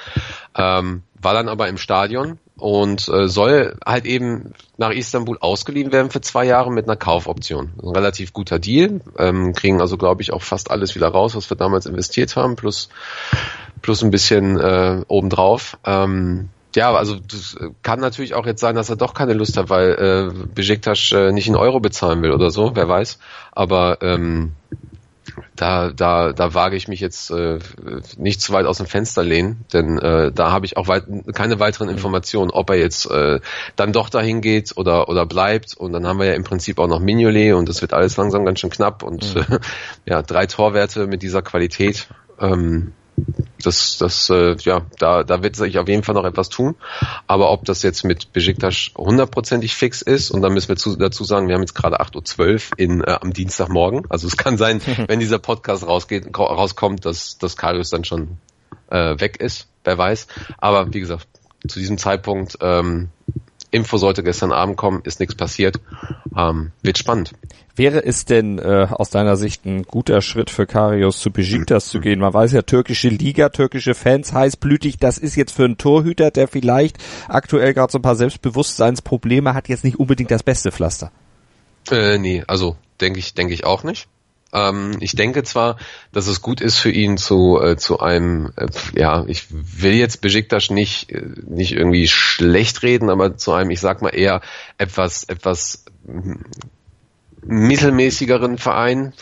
Ähm, 0.55 1.03
war 1.21 1.35
dann 1.35 1.49
aber 1.49 1.69
im 1.69 1.79
Stadion 1.79 2.39
und 2.57 3.09
äh, 3.09 3.29
soll 3.29 3.77
halt 3.85 4.05
eben 4.05 4.53
nach 4.77 4.91
Istanbul 4.91 5.39
ausgeliehen 5.41 5.91
werden 5.91 6.11
für 6.11 6.21
zwei 6.21 6.45
Jahre 6.45 6.71
mit 6.71 6.87
einer 6.87 6.97
Kaufoption. 6.97 7.73
Ein 7.83 7.91
relativ 7.91 8.33
guter 8.33 8.59
Deal. 8.59 9.01
Ähm, 9.19 9.55
kriegen 9.55 9.81
also, 9.81 9.97
glaube 9.97 10.23
ich, 10.23 10.33
auch 10.33 10.43
fast 10.43 10.71
alles 10.71 10.95
wieder 10.95 11.09
raus, 11.09 11.35
was 11.35 11.51
wir 11.51 11.57
damals 11.57 11.87
investiert 11.87 12.37
haben, 12.37 12.57
plus, 12.57 12.91
plus 13.83 14.03
ein 14.03 14.11
bisschen 14.11 14.61
äh, 14.61 15.03
obendrauf. 15.09 15.79
Ähm, 15.85 16.51
ja, 16.75 16.93
also 16.93 17.17
das 17.17 17.57
kann 17.83 18.01
natürlich 18.01 18.35
auch 18.35 18.47
jetzt 18.47 18.61
sein, 18.61 18.75
dass 18.75 18.91
er 18.91 18.97
doch 18.97 19.15
keine 19.15 19.33
Lust 19.33 19.57
hat, 19.57 19.71
weil 19.71 20.33
äh, 20.35 20.47
Besiktas 20.55 21.13
äh, 21.13 21.33
nicht 21.33 21.49
in 21.49 21.57
Euro 21.57 21.81
bezahlen 21.81 22.23
will 22.23 22.33
oder 22.33 22.51
so, 22.51 22.75
wer 22.75 22.89
weiß. 22.89 23.19
Aber 23.53 23.99
ähm, 24.03 24.53
da, 25.57 25.91
da, 25.91 26.33
da 26.33 26.55
wage 26.55 26.77
ich 26.77 26.89
mich 26.89 27.01
jetzt 27.01 27.31
äh, 27.31 27.59
nicht 28.17 28.41
zu 28.41 28.53
weit 28.53 28.67
aus 28.67 28.79
dem 28.79 28.87
Fenster 28.87 29.23
lehnen, 29.23 29.65
denn 29.73 29.99
äh, 29.99 30.33
da 30.33 30.51
habe 30.51 30.67
ich 30.67 30.77
auch 30.77 30.89
weit, 30.89 31.05
keine 31.35 31.61
weiteren 31.61 31.89
Informationen, 31.89 32.51
ob 32.51 32.71
er 32.71 32.77
jetzt 32.77 33.11
äh, 33.11 33.41
dann 33.77 33.93
doch 33.93 34.11
dahin 34.11 34.41
geht 34.41 34.77
oder, 34.77 35.09
oder 35.09 35.27
bleibt. 35.27 35.75
Und 35.75 35.93
dann 35.93 36.07
haben 36.07 36.19
wir 36.19 36.27
ja 36.27 36.35
im 36.35 36.45
Prinzip 36.45 36.79
auch 36.79 36.89
noch 36.89 37.01
Mignolet 37.01 37.55
und 37.55 37.69
das 37.69 37.81
wird 37.83 37.93
alles 37.93 38.17
langsam 38.17 38.45
ganz 38.45 38.61
schön 38.61 38.71
knapp 38.71 39.03
und 39.03 39.35
mhm. 39.35 39.41
äh, 39.41 39.59
ja, 40.11 40.23
drei 40.23 40.47
Torwerte 40.47 41.07
mit 41.07 41.23
dieser 41.23 41.43
Qualität. 41.43 42.09
Ähm, 42.41 42.93
das, 43.63 43.99
das, 43.99 44.31
äh, 44.31 44.57
ja, 44.61 44.83
da, 44.99 45.25
da 45.25 45.43
wird 45.43 45.57
sich 45.57 45.79
auf 45.79 45.89
jeden 45.89 46.03
Fall 46.03 46.15
noch 46.15 46.25
etwas 46.25 46.49
tun. 46.49 46.75
Aber 47.27 47.51
ob 47.51 47.65
das 47.65 47.83
jetzt 47.83 48.05
mit 48.05 48.33
Besiktas 48.33 48.91
hundertprozentig 48.97 49.75
fix 49.75 50.03
ist, 50.03 50.31
und 50.31 50.43
dann 50.43 50.53
müssen 50.53 50.69
wir 50.69 50.77
zu, 50.77 50.97
dazu 50.97 51.25
sagen, 51.25 51.49
wir 51.49 51.55
haben 51.55 51.63
jetzt 51.63 51.75
gerade 51.75 52.01
8.12 52.01 52.39
Uhr 52.73 52.79
in, 52.79 53.01
äh, 53.03 53.19
am 53.21 53.33
Dienstagmorgen. 53.33 54.03
Also 54.11 54.27
es 54.27 54.37
kann 54.37 54.59
sein, 54.59 54.81
wenn 55.09 55.21
dieser 55.21 55.39
Podcast 55.39 55.87
rausgeht, 55.87 56.37
rauskommt, 56.37 57.05
dass, 57.05 57.39
dass 57.39 57.57
Karius 57.57 57.91
dann 57.91 58.05
schon 58.05 58.39
äh, 58.91 59.19
weg 59.19 59.39
ist. 59.41 59.69
Wer 59.85 59.99
weiß. 59.99 60.27
Aber 60.59 60.93
wie 60.93 61.01
gesagt, 61.01 61.27
zu 61.67 61.79
diesem 61.79 61.99
Zeitpunkt 61.99 62.59
ähm, 62.61 63.09
Info 63.71 63.97
sollte 63.97 64.23
gestern 64.23 64.53
Abend 64.53 64.77
kommen, 64.77 65.03
ist 65.05 65.21
nichts 65.21 65.35
passiert. 65.35 65.81
Ähm, 66.37 66.73
wird 66.83 66.99
spannend. 66.99 67.33
Wäre 67.77 68.05
es 68.05 68.25
denn 68.25 68.59
äh, 68.59 68.87
aus 68.89 69.11
deiner 69.11 69.37
Sicht 69.37 69.65
ein 69.65 69.83
guter 69.83 70.23
Schritt 70.23 70.51
für 70.51 70.67
Karius 70.67 71.21
zu 71.21 71.33
Besiktas 71.33 71.89
zu 71.89 72.01
gehen? 72.01 72.21
Man 72.21 72.33
weiß 72.33 72.53
ja, 72.53 72.63
türkische 72.63 73.09
Liga, 73.09 73.49
türkische 73.49 73.95
Fans, 73.95 74.33
heißblütig, 74.33 74.99
das 74.99 75.19
ist 75.19 75.35
jetzt 75.35 75.53
für 75.53 75.65
einen 75.65 75.77
Torhüter, 75.77 76.31
der 76.31 76.47
vielleicht 76.47 76.99
aktuell 77.29 77.75
gerade 77.75 77.91
so 77.91 77.99
ein 77.99 78.03
paar 78.03 78.15
Selbstbewusstseinsprobleme 78.15 79.55
hat, 79.55 79.69
jetzt 79.69 79.83
nicht 79.83 79.99
unbedingt 79.99 80.31
das 80.31 80.45
beste 80.45 80.71
Pflaster. 80.71 81.11
Äh, 81.91 82.19
nee, 82.19 82.45
also 82.47 82.77
denke 83.01 83.19
ich, 83.19 83.35
denke 83.35 83.55
ich 83.55 83.65
auch 83.65 83.83
nicht. 83.83 84.09
Ähm, 84.55 84.97
ich 85.01 85.17
denke 85.17 85.43
zwar, 85.43 85.77
dass 86.13 86.29
es 86.29 86.41
gut 86.41 86.61
ist 86.61 86.79
für 86.79 86.91
ihn 86.91 87.17
zu, 87.19 87.61
äh, 87.61 87.77
zu 87.77 87.99
einem, 87.99 88.53
äh, 88.57 88.69
ja, 88.97 89.25
ich 89.27 89.47
will 89.51 89.95
jetzt 89.95 90.21
Besiktas 90.21 90.71
nicht, 90.71 91.11
äh, 91.11 91.27
nicht 91.47 91.73
irgendwie 91.73 92.07
schlecht 92.07 92.83
reden, 92.83 93.11
aber 93.11 93.37
zu 93.37 93.53
einem, 93.53 93.71
ich 93.71 93.81
sag 93.81 94.01
mal 94.01 94.15
eher 94.15 94.41
etwas, 94.79 95.25
etwas 95.25 95.85
mittelmäßigeren 97.43 98.57
Verein. 98.59 99.13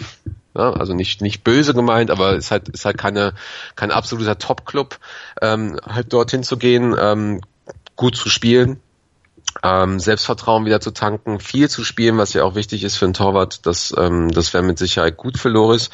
Ja, 0.54 0.74
also 0.74 0.92
nicht, 0.92 1.22
nicht 1.22 1.44
böse 1.44 1.72
gemeint, 1.72 2.10
aber 2.10 2.32
es 2.32 2.44
ist 2.44 2.50
halt, 2.50 2.68
ist 2.68 2.86
keine, 2.98 3.32
kein 3.74 3.90
absoluter 3.90 4.36
Top-Club, 4.36 4.98
ähm, 5.40 5.80
halt 5.82 6.12
dorthin 6.12 6.42
zu 6.42 6.58
gehen, 6.58 6.94
ähm, 6.98 7.40
gut 7.96 8.16
zu 8.16 8.28
spielen, 8.28 8.78
ähm, 9.62 10.00
Selbstvertrauen 10.00 10.64
wieder 10.64 10.80
zu 10.80 10.90
tanken, 10.90 11.40
viel 11.40 11.68
zu 11.68 11.84
spielen, 11.84 12.18
was 12.18 12.32
ja 12.32 12.44
auch 12.44 12.54
wichtig 12.54 12.84
ist 12.84 12.96
für 12.96 13.04
einen 13.04 13.14
Torwart. 13.14 13.66
Das, 13.66 13.94
ähm, 13.96 14.30
das 14.30 14.52
wäre 14.54 14.62
mit 14.62 14.78
Sicherheit 14.78 15.16
gut 15.16 15.38
für 15.38 15.48
Loris. 15.48 15.90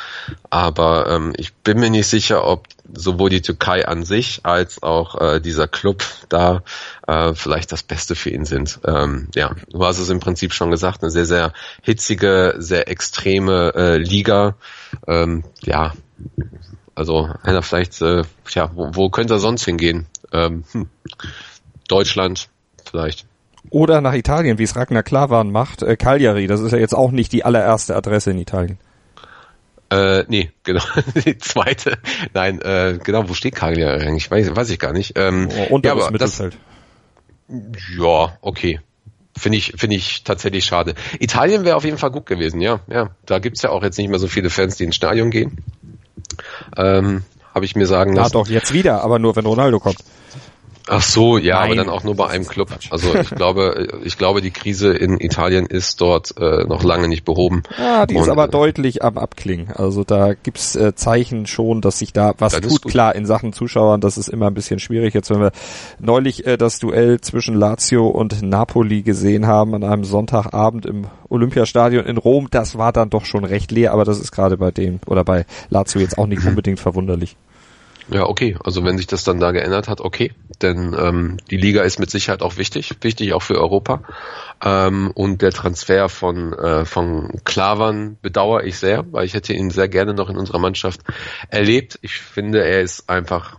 Aber 0.50 1.08
ähm, 1.08 1.32
ich 1.36 1.54
bin 1.54 1.80
mir 1.80 1.90
nicht 1.90 2.06
sicher, 2.06 2.46
ob 2.46 2.66
sowohl 2.92 3.30
die 3.30 3.42
Türkei 3.42 3.86
an 3.86 4.04
sich 4.04 4.40
als 4.44 4.82
auch 4.82 5.20
äh, 5.20 5.40
dieser 5.40 5.68
Club 5.68 6.04
da 6.28 6.62
äh, 7.06 7.34
vielleicht 7.34 7.72
das 7.72 7.82
Beste 7.82 8.14
für 8.14 8.30
ihn 8.30 8.44
sind. 8.44 8.80
Ähm, 8.86 9.28
ja, 9.34 9.54
du 9.70 9.84
hast 9.84 9.98
es 9.98 10.08
im 10.08 10.20
Prinzip 10.20 10.52
schon 10.52 10.70
gesagt, 10.70 11.02
eine 11.02 11.10
sehr, 11.10 11.26
sehr 11.26 11.52
hitzige, 11.82 12.54
sehr 12.58 12.88
extreme 12.88 13.74
äh, 13.74 13.96
Liga. 13.98 14.56
Ähm, 15.06 15.44
ja, 15.62 15.92
also 16.94 17.28
einer 17.42 17.62
vielleicht, 17.62 18.00
äh, 18.02 18.22
tja, 18.46 18.70
wo, 18.74 18.90
wo 18.92 19.10
könnte 19.10 19.34
er 19.34 19.40
sonst 19.40 19.64
hingehen? 19.64 20.06
Ähm, 20.32 20.64
hm. 20.72 20.88
Deutschland 21.88 22.48
vielleicht. 22.84 23.27
Oder 23.70 24.00
nach 24.00 24.14
Italien, 24.14 24.58
wie 24.58 24.62
es 24.62 24.76
Ragnar 24.76 25.02
Klavan 25.02 25.50
macht, 25.50 25.82
äh, 25.82 25.96
Cagliari, 25.96 26.46
das 26.46 26.60
ist 26.60 26.72
ja 26.72 26.78
jetzt 26.78 26.94
auch 26.94 27.10
nicht 27.10 27.32
die 27.32 27.44
allererste 27.44 27.96
Adresse 27.96 28.30
in 28.30 28.38
Italien. 28.38 28.78
Äh, 29.90 30.24
nee, 30.28 30.50
genau. 30.64 30.82
Die 31.24 31.38
zweite. 31.38 31.98
Nein, 32.34 32.60
äh, 32.60 32.98
genau, 33.02 33.28
wo 33.28 33.34
steht 33.34 33.54
Cagliari 33.54 34.04
eigentlich? 34.04 34.30
Weiß, 34.30 34.54
weiß 34.54 34.68
ich 34.70 34.78
gar 34.78 34.92
nicht. 34.92 35.16
Ähm, 35.16 35.48
oh, 35.50 35.74
unter 35.74 35.90
ja, 35.90 35.94
das 35.94 36.10
Mittelfeld. 36.10 36.58
Das, 37.48 37.82
ja, 37.98 38.36
okay. 38.42 38.80
Finde 39.36 39.56
ich, 39.56 39.74
finde 39.76 39.96
ich 39.96 40.24
tatsächlich 40.24 40.64
schade. 40.64 40.94
Italien 41.20 41.64
wäre 41.64 41.76
auf 41.76 41.84
jeden 41.84 41.96
Fall 41.96 42.10
gut 42.10 42.26
gewesen, 42.26 42.60
ja. 42.60 42.80
Ja, 42.88 43.10
da 43.24 43.38
gibt's 43.38 43.62
ja 43.62 43.70
auch 43.70 43.82
jetzt 43.82 43.96
nicht 43.96 44.10
mehr 44.10 44.18
so 44.18 44.26
viele 44.26 44.50
Fans, 44.50 44.76
die 44.76 44.84
ins 44.84 44.96
Stadion 44.96 45.30
gehen. 45.30 45.58
Ähm, 46.76 47.22
Habe 47.54 47.64
ich 47.64 47.76
mir 47.76 47.86
sagen 47.86 48.14
lassen. 48.14 48.36
Ja, 48.36 48.42
doch, 48.42 48.48
jetzt 48.48 48.72
wieder, 48.72 49.02
aber 49.02 49.18
nur 49.18 49.36
wenn 49.36 49.46
Ronaldo 49.46 49.78
kommt. 49.78 49.98
Ach 50.88 51.02
so, 51.02 51.38
ja, 51.38 51.56
Nein, 51.56 51.64
aber 51.64 51.76
dann 51.76 51.88
auch 51.88 52.04
nur 52.04 52.16
bei 52.16 52.28
einem 52.28 52.46
Club. 52.46 52.70
Also 52.90 53.14
ich 53.14 53.30
glaube, 53.30 53.88
ich 54.04 54.16
glaube, 54.16 54.40
die 54.40 54.50
Krise 54.50 54.92
in 54.92 55.20
Italien 55.20 55.66
ist 55.66 56.00
dort 56.00 56.34
äh, 56.38 56.64
noch 56.64 56.82
lange 56.82 57.08
nicht 57.08 57.24
behoben. 57.24 57.62
Ja, 57.78 58.06
die 58.06 58.14
Und, 58.14 58.22
ist 58.22 58.28
aber 58.28 58.46
äh, 58.46 58.48
deutlich 58.48 59.02
am 59.04 59.18
Abklingen. 59.18 59.70
Also 59.72 60.04
da 60.04 60.34
gibt's 60.34 60.76
äh, 60.76 60.94
Zeichen 60.94 61.46
schon, 61.46 61.80
dass 61.80 61.98
sich 61.98 62.12
da 62.12 62.34
was 62.38 62.58
tut. 62.60 62.82
Klar, 62.82 63.14
in 63.14 63.26
Sachen 63.26 63.52
Zuschauern, 63.52 64.00
das 64.00 64.16
ist 64.16 64.28
immer 64.28 64.46
ein 64.46 64.54
bisschen 64.54 64.78
schwierig. 64.78 65.14
Jetzt, 65.14 65.30
wenn 65.30 65.40
wir 65.40 65.52
neulich 65.98 66.46
äh, 66.46 66.56
das 66.56 66.78
Duell 66.78 67.20
zwischen 67.20 67.54
Lazio 67.54 68.06
und 68.08 68.42
Napoli 68.42 69.02
gesehen 69.02 69.46
haben 69.46 69.74
an 69.74 69.84
einem 69.84 70.04
Sonntagabend 70.04 70.86
im 70.86 71.06
Olympiastadion 71.28 72.06
in 72.06 72.16
Rom, 72.16 72.48
das 72.50 72.78
war 72.78 72.92
dann 72.92 73.10
doch 73.10 73.26
schon 73.26 73.44
recht 73.44 73.70
leer, 73.70 73.92
aber 73.92 74.04
das 74.04 74.18
ist 74.18 74.32
gerade 74.32 74.56
bei 74.56 74.70
dem 74.70 75.00
oder 75.06 75.24
bei 75.24 75.44
Lazio 75.68 76.00
jetzt 76.00 76.16
auch 76.16 76.26
nicht 76.26 76.44
unbedingt 76.46 76.80
verwunderlich. 76.80 77.36
Ja, 78.10 78.26
okay. 78.26 78.56
Also 78.64 78.84
wenn 78.84 78.96
sich 78.96 79.06
das 79.06 79.24
dann 79.24 79.38
da 79.38 79.52
geändert 79.52 79.88
hat, 79.88 80.00
okay. 80.00 80.32
Denn 80.62 80.96
ähm, 80.98 81.36
die 81.50 81.56
Liga 81.56 81.82
ist 81.82 81.98
mit 81.98 82.10
Sicherheit 82.10 82.42
auch 82.42 82.56
wichtig, 82.56 82.94
wichtig 83.02 83.34
auch 83.34 83.42
für 83.42 83.60
Europa. 83.60 84.02
Ähm, 84.64 85.10
und 85.14 85.42
der 85.42 85.52
Transfer 85.52 86.08
von, 86.08 86.52
äh, 86.54 86.84
von 86.84 87.40
Klavern 87.44 88.16
bedauere 88.22 88.64
ich 88.64 88.78
sehr, 88.78 89.04
weil 89.12 89.26
ich 89.26 89.34
hätte 89.34 89.52
ihn 89.52 89.70
sehr 89.70 89.88
gerne 89.88 90.14
noch 90.14 90.30
in 90.30 90.38
unserer 90.38 90.58
Mannschaft 90.58 91.02
erlebt. 91.50 91.98
Ich 92.02 92.14
finde, 92.14 92.64
er 92.64 92.80
ist 92.80 93.10
einfach 93.10 93.56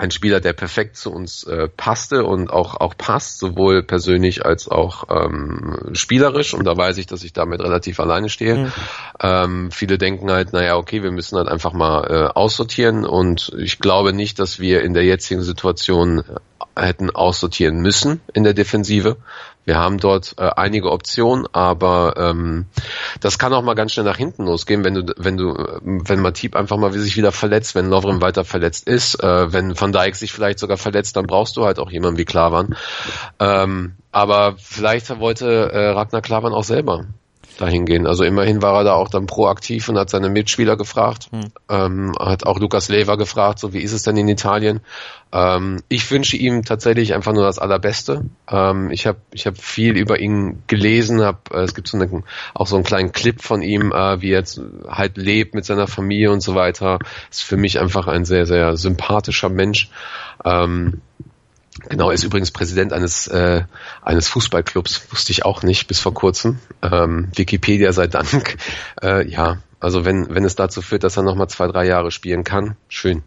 ein 0.00 0.10
Spieler, 0.10 0.40
der 0.40 0.54
perfekt 0.54 0.96
zu 0.96 1.12
uns 1.12 1.44
äh, 1.44 1.68
passte 1.68 2.24
und 2.24 2.50
auch 2.50 2.80
auch 2.80 2.96
passt, 2.96 3.38
sowohl 3.38 3.82
persönlich 3.82 4.46
als 4.46 4.66
auch 4.66 5.04
ähm, 5.10 5.90
spielerisch. 5.92 6.54
Und 6.54 6.64
da 6.64 6.74
weiß 6.74 6.96
ich, 6.96 7.06
dass 7.06 7.22
ich 7.22 7.34
damit 7.34 7.60
relativ 7.60 8.00
alleine 8.00 8.30
stehe. 8.30 8.56
Mhm. 8.56 8.72
Ähm, 9.20 9.70
viele 9.70 9.98
denken 9.98 10.30
halt, 10.30 10.54
naja, 10.54 10.76
okay, 10.76 11.02
wir 11.02 11.10
müssen 11.10 11.36
halt 11.36 11.48
einfach 11.48 11.74
mal 11.74 12.04
äh, 12.04 12.34
aussortieren. 12.34 13.04
Und 13.04 13.52
ich 13.58 13.78
glaube 13.78 14.14
nicht, 14.14 14.38
dass 14.38 14.58
wir 14.58 14.80
in 14.82 14.94
der 14.94 15.04
jetzigen 15.04 15.42
Situation 15.42 16.24
hätten 16.74 17.10
aussortieren 17.10 17.80
müssen 17.80 18.22
in 18.32 18.42
der 18.42 18.54
Defensive. 18.54 19.18
Wir 19.70 19.78
haben 19.78 19.98
dort 19.98 20.34
äh, 20.36 20.50
einige 20.56 20.90
Optionen, 20.90 21.46
aber 21.52 22.14
ähm, 22.16 22.66
das 23.20 23.38
kann 23.38 23.52
auch 23.52 23.62
mal 23.62 23.76
ganz 23.76 23.92
schnell 23.92 24.04
nach 24.04 24.16
hinten 24.16 24.46
losgehen, 24.46 24.82
wenn 24.82 24.94
du, 24.94 25.14
wenn 25.16 25.36
du, 25.36 25.54
wenn 25.84 26.20
Matip 26.20 26.56
einfach 26.56 26.76
mal 26.76 26.92
sich 26.92 27.16
wieder 27.16 27.30
verletzt, 27.30 27.76
wenn 27.76 27.88
Lovren 27.88 28.20
weiter 28.20 28.44
verletzt 28.44 28.88
ist, 28.88 29.22
äh, 29.22 29.52
wenn 29.52 29.80
Van 29.80 29.92
Dijk 29.92 30.16
sich 30.16 30.32
vielleicht 30.32 30.58
sogar 30.58 30.76
verletzt, 30.76 31.14
dann 31.14 31.28
brauchst 31.28 31.56
du 31.56 31.64
halt 31.64 31.78
auch 31.78 31.92
jemanden 31.92 32.18
wie 32.18 32.24
Klavan. 32.24 32.74
Ähm, 33.38 33.92
aber 34.10 34.56
vielleicht 34.58 35.16
wollte 35.20 35.70
äh, 35.70 35.90
Ragnar 35.90 36.20
Klavan 36.20 36.52
auch 36.52 36.64
selber 36.64 37.04
dahin 37.60 37.84
gehen. 37.86 38.06
Also 38.06 38.24
immerhin 38.24 38.62
war 38.62 38.78
er 38.78 38.84
da 38.84 38.92
auch 38.94 39.08
dann 39.08 39.26
proaktiv 39.26 39.88
und 39.88 39.98
hat 39.98 40.10
seine 40.10 40.28
Mitspieler 40.28 40.76
gefragt, 40.76 41.28
hm. 41.30 41.52
ähm, 41.68 42.12
hat 42.18 42.46
auch 42.46 42.58
Lukas 42.58 42.88
Lever 42.88 43.16
gefragt, 43.16 43.58
so 43.58 43.72
wie 43.72 43.80
ist 43.80 43.92
es 43.92 44.02
denn 44.02 44.16
in 44.16 44.28
Italien? 44.28 44.80
Ähm, 45.32 45.82
ich 45.88 46.10
wünsche 46.10 46.36
ihm 46.36 46.64
tatsächlich 46.64 47.14
einfach 47.14 47.32
nur 47.32 47.44
das 47.44 47.58
Allerbeste. 47.58 48.24
Ähm, 48.50 48.90
ich 48.90 49.06
habe 49.06 49.18
ich 49.32 49.46
hab 49.46 49.58
viel 49.58 49.96
über 49.96 50.18
ihn 50.18 50.62
gelesen, 50.66 51.22
hab, 51.22 51.52
äh, 51.54 51.60
es 51.60 51.74
gibt 51.74 51.88
so 51.88 51.98
eine, 51.98 52.22
auch 52.54 52.66
so 52.66 52.76
einen 52.76 52.84
kleinen 52.84 53.12
Clip 53.12 53.40
von 53.40 53.62
ihm, 53.62 53.92
äh, 53.92 54.20
wie 54.20 54.32
er 54.32 54.40
jetzt 54.40 54.60
halt 54.88 55.16
lebt 55.16 55.54
mit 55.54 55.64
seiner 55.64 55.86
Familie 55.86 56.32
und 56.32 56.40
so 56.40 56.54
weiter. 56.54 56.98
Ist 57.30 57.42
für 57.42 57.56
mich 57.56 57.78
einfach 57.78 58.06
ein 58.08 58.24
sehr, 58.24 58.46
sehr 58.46 58.76
sympathischer 58.76 59.50
Mensch. 59.50 59.90
Ähm, 60.44 61.00
Genau, 61.88 62.08
er 62.08 62.14
ist 62.14 62.24
übrigens 62.24 62.50
Präsident 62.50 62.92
eines, 62.92 63.26
äh, 63.26 63.64
eines 64.02 64.28
Fußballclubs, 64.28 65.10
wusste 65.10 65.32
ich 65.32 65.44
auch 65.44 65.62
nicht 65.62 65.86
bis 65.88 66.00
vor 66.00 66.14
kurzem. 66.14 66.58
Ähm, 66.82 67.28
Wikipedia 67.34 67.92
sei 67.92 68.06
Dank. 68.06 68.56
Äh, 69.02 69.26
ja, 69.28 69.58
also 69.78 70.04
wenn, 70.04 70.34
wenn 70.34 70.44
es 70.44 70.56
dazu 70.56 70.82
führt, 70.82 71.04
dass 71.04 71.16
er 71.16 71.22
nochmal 71.22 71.48
zwei, 71.48 71.66
drei 71.68 71.86
Jahre 71.86 72.10
spielen 72.10 72.44
kann, 72.44 72.76
schön. 72.88 73.22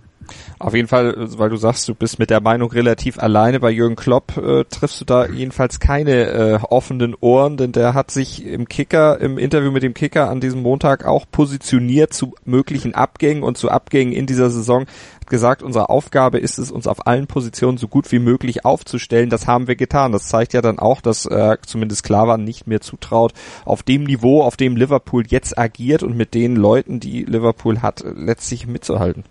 Auf 0.60 0.74
jeden 0.74 0.88
Fall, 0.88 1.16
weil 1.38 1.50
du 1.50 1.58
sagst, 1.58 1.88
du 1.88 1.96
bist 1.96 2.20
mit 2.20 2.30
der 2.30 2.42
Meinung 2.42 2.72
relativ 2.72 3.20
alleine. 3.20 3.60
Bei 3.60 3.70
Jürgen 3.70 3.96
Klopp 3.96 4.38
äh, 4.38 4.64
triffst 4.66 5.02
du 5.02 5.06
da 5.06 5.28
jedenfalls 5.28 5.80
keine 5.80 6.28
äh, 6.28 6.60
offenen 6.70 7.16
Ohren, 7.20 7.58
denn 7.58 7.72
der 7.72 7.94
hat 7.94 8.12
sich 8.12 8.46
im 8.46 8.68
Kicker, 8.68 9.20
im 9.20 9.38
Interview 9.38 9.72
mit 9.72 9.84
dem 9.84 9.94
Kicker 9.94 10.30
an 10.30 10.40
diesem 10.40 10.62
Montag 10.62 11.06
auch 11.06 11.26
positioniert 11.32 12.14
zu 12.14 12.34
möglichen 12.46 12.96
Abgängen 12.96 13.44
und 13.44 13.58
zu 13.58 13.70
Abgängen 13.70 14.14
in 14.14 14.26
dieser 14.26 14.50
Saison. 14.50 14.86
Hat 15.22 15.30
gesagt, 15.30 15.64
unsere 15.64 15.90
Aufgabe 15.90 16.40
ist 16.40 16.60
es, 16.60 16.72
uns 16.72 16.88
auf 16.88 17.08
allen 17.08 17.28
Positionen 17.28 17.78
so 17.78 17.88
gut 17.88 18.12
wie 18.12 18.20
möglich 18.20 18.66
aufzustellen. 18.66 19.30
Das 19.30 19.48
haben 19.48 19.68
wir 19.68 19.76
getan. 19.76 20.12
Das 20.12 20.28
zeigt 20.28 20.54
ja 20.54 20.62
dann 20.62 20.80
auch, 20.80 21.02
dass 21.02 21.26
äh, 21.26 21.58
zumindest 21.66 22.04
Klavan 22.04 22.44
nicht 22.44 22.68
mehr 22.68 22.82
zutraut, 22.82 23.34
auf 23.66 23.84
dem 23.84 24.04
Niveau, 24.04 24.44
auf 24.44 24.58
dem 24.58 24.76
Liverpool 24.76 25.24
jetzt 25.28 25.58
agiert 25.58 26.04
und 26.04 26.16
mit 26.16 26.34
den 26.34 26.56
Leuten, 26.56 27.00
die 27.00 27.24
Liverpool 27.24 27.82
hat, 27.82 28.04
letztlich 28.16 28.68
mitzuhalten. 28.68 29.24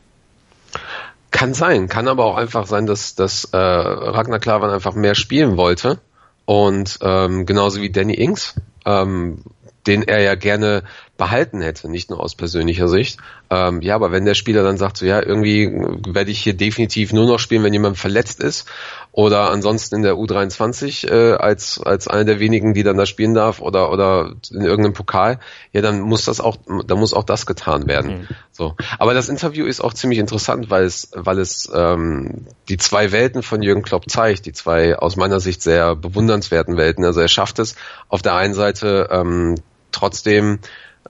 Kann 1.33 1.55
sein, 1.55 1.89
kann 1.89 2.07
aber 2.07 2.25
auch 2.27 2.37
einfach 2.37 2.67
sein, 2.67 2.87
dass, 2.87 3.17
dass 3.17 3.47
äh, 3.47 3.57
Ragnar 3.57 4.39
Klavan 4.39 4.71
einfach 4.71 4.95
mehr 4.95 5.17
spielen 5.17 5.57
wollte. 5.57 5.99
Und 6.45 6.99
ähm, 7.03 7.47
genauso 7.47 7.81
wie 7.81 7.91
Danny 7.91 8.15
Ings, 8.15 8.55
ähm, 8.85 9.43
den 9.87 10.03
er 10.03 10.21
ja 10.21 10.35
gerne 10.37 10.85
behalten 11.23 11.61
hätte, 11.61 11.89
nicht 11.89 12.11
nur 12.11 12.19
aus 12.19 12.35
persönlicher 12.35 12.89
Sicht. 12.89 13.21
Ähm, 13.49 13.81
ja, 13.81 13.95
aber 13.95 14.11
wenn 14.11 14.25
der 14.25 14.35
Spieler 14.35 14.65
dann 14.65 14.77
sagt, 14.77 14.97
so 14.97 15.07
ja, 15.07 15.23
irgendwie 15.23 15.71
werde 16.09 16.33
ich 16.33 16.41
hier 16.41 16.55
definitiv 16.55 17.13
nur 17.13 17.27
noch 17.27 17.39
spielen, 17.39 17.63
wenn 17.63 17.73
jemand 17.73 17.97
verletzt 17.97 18.43
ist 18.43 18.67
oder 19.13 19.53
ansonsten 19.53 19.95
in 19.97 20.03
der 20.03 20.15
U23 20.15 21.09
äh, 21.09 21.35
als 21.35 21.81
als 21.81 22.09
einer 22.09 22.25
der 22.25 22.41
wenigen, 22.41 22.75
die 22.75 22.83
dann 22.83 22.97
da 22.97 23.07
spielen 23.07 23.35
darf 23.35 23.61
oder 23.61 23.93
oder 23.93 24.33
in 24.51 24.63
irgendeinem 24.63 24.95
Pokal, 24.95 25.39
ja, 25.73 25.81
dann 25.81 26.01
muss 26.01 26.25
das 26.25 26.41
auch, 26.41 26.57
dann 26.67 26.99
muss 26.99 27.15
auch 27.15 27.23
das 27.23 27.47
getan 27.47 27.87
werden. 27.87 28.23
Mhm. 28.23 28.29
So, 28.51 28.75
aber 28.99 29.15
das 29.15 29.29
Interview 29.29 29.67
ist 29.67 29.81
auch 29.81 29.95
ziemlich 29.95 30.19
interessant, 30.19 30.71
weil 30.71 30.83
es 30.83 31.13
weil 31.15 31.39
es 31.39 31.71
ähm, 31.73 32.47
die 32.69 32.79
zwei 32.79 33.13
Welten 33.13 33.45
von 33.45 33.63
Jürgen 33.63 33.83
Klopp 33.83 34.11
zeigt, 34.11 34.45
die 34.47 34.53
zwei 34.53 34.99
aus 34.99 35.15
meiner 35.15 35.39
Sicht 35.39 35.63
sehr 35.63 35.95
bewundernswerten 35.95 36.77
Welten. 36.77 37.05
Also 37.05 37.21
er 37.21 37.29
schafft 37.29 37.61
es 37.61 37.77
auf 38.09 38.23
der 38.23 38.35
einen 38.35 38.55
Seite 38.55 39.09
ähm, 39.13 39.55
trotzdem 39.93 40.59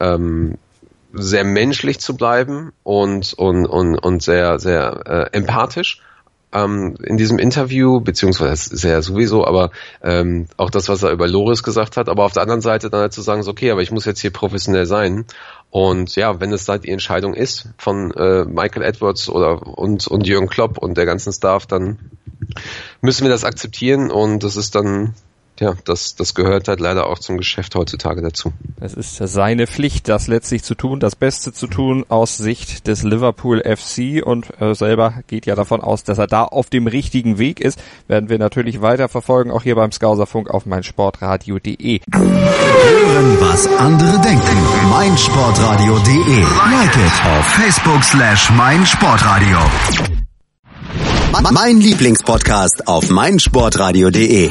ähm, 0.03 0.59
sehr 1.13 1.45
menschlich 1.45 2.01
zu 2.01 2.17
bleiben 2.17 2.73
und 2.83 3.35
und 3.35 3.67
und 3.67 3.97
und 3.97 4.23
sehr 4.23 4.59
sehr 4.59 5.01
äh, 5.07 5.37
empathisch 5.37 6.03
ähm, 6.53 6.97
in 7.03 7.17
diesem 7.17 7.39
Interview, 7.39 8.01
beziehungsweise 8.01 8.89
ja 8.89 9.01
sowieso, 9.03 9.47
aber 9.47 9.71
ähm, 10.03 10.47
auch 10.57 10.71
das, 10.71 10.89
was 10.89 11.03
er 11.03 11.11
über 11.11 11.27
Loris 11.27 11.63
gesagt 11.63 11.97
hat, 11.97 12.09
aber 12.09 12.25
auf 12.25 12.33
der 12.33 12.43
anderen 12.43 12.61
Seite 12.61 12.91
dann 12.91 13.01
halt 13.01 13.13
zu 13.13 13.23
sagen, 13.23 13.43
so, 13.43 13.51
okay, 13.51 13.71
aber 13.71 13.83
ich 13.83 13.91
muss 13.91 14.05
jetzt 14.05 14.21
hier 14.21 14.33
professionell 14.33 14.87
sein. 14.87 15.25
Und 15.71 16.15
ja, 16.17 16.41
wenn 16.41 16.53
es 16.53 16.69
halt 16.69 16.85
die 16.85 16.91
Entscheidung 16.91 17.35
ist 17.35 17.69
von 17.79 18.11
äh, 18.13 18.45
Michael 18.45 18.83
Edwards 18.83 19.29
oder 19.29 19.67
und, 19.79 20.07
und 20.07 20.27
Jürgen 20.27 20.49
Klopp 20.49 20.79
und 20.79 20.99
der 20.99 21.07
ganzen 21.07 21.33
Staff, 21.33 21.67
dann 21.67 21.99
müssen 23.01 23.25
wir 23.25 23.31
das 23.31 23.45
akzeptieren 23.45 24.11
und 24.11 24.45
das 24.45 24.57
ist 24.57 24.75
dann 24.75 25.15
ja, 25.63 25.75
das, 25.85 26.17
das 26.17 26.35
gehört 26.35 26.67
halt 26.67 26.81
leider 26.81 27.07
auch 27.07 27.21
zum 27.21 27.39
Geschäft 27.39 27.77
heutzutage 27.77 28.21
dazu. 28.21 28.53
Es 28.81 28.95
ist 28.95 29.17
seine 29.17 29.69
Pflicht, 29.69 30.09
das 30.09 30.27
letztlich 30.27 30.65
zu 30.65 30.75
tun, 30.75 30.99
das 30.99 31.15
Beste 31.15 31.53
zu 31.53 31.69
tun 31.69 32.05
aus 32.09 32.37
Sicht 32.37 32.89
des 32.89 33.05
Liverpool 33.05 33.63
FC 33.63 34.27
und 34.27 34.61
äh, 34.61 34.75
selber 34.75 35.15
geht 35.29 35.47
ja 35.47 35.55
davon 35.55 35.81
aus, 35.81 36.03
dass 36.03 36.19
er 36.19 36.27
da 36.27 36.43
auf 36.43 36.69
dem 36.69 36.89
richtigen 36.89 37.39
Weg 37.39 37.61
ist. 37.61 37.81
Werden 38.09 38.29
wir 38.29 38.41
natürlich 38.41 38.83
weiter 38.83 39.09
verfolgen, 39.09 39.53
auch 39.53 39.63
hier 39.63 39.77
beim 39.77 39.93
Skauserfunk 39.93 40.51
auf 40.51 40.67
meinsportradio.de. 40.67 42.01
Hören, 42.13 43.37
was 43.41 43.69
andere 43.79 44.21
denken. 44.21 44.91
meinsportradio.de. 44.91 46.41
Like 46.41 46.97
it 46.97 47.27
auf 47.39 47.47
Facebook 47.47 48.03
slash 48.03 48.51
meinsportradio. 48.51 49.59
Mein 51.53 51.81
Lieblingspodcast 51.81 52.89
auf 52.89 53.11
meinsportradio.de. 53.11 54.51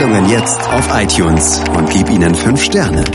Sendungen 0.01 0.29
jetzt 0.31 0.59
auf 0.69 0.89
iTunes 0.99 1.61
und 1.77 1.87
gib 1.91 2.09
ihnen 2.09 2.33
fünf 2.33 2.63
Sterne. 2.63 3.05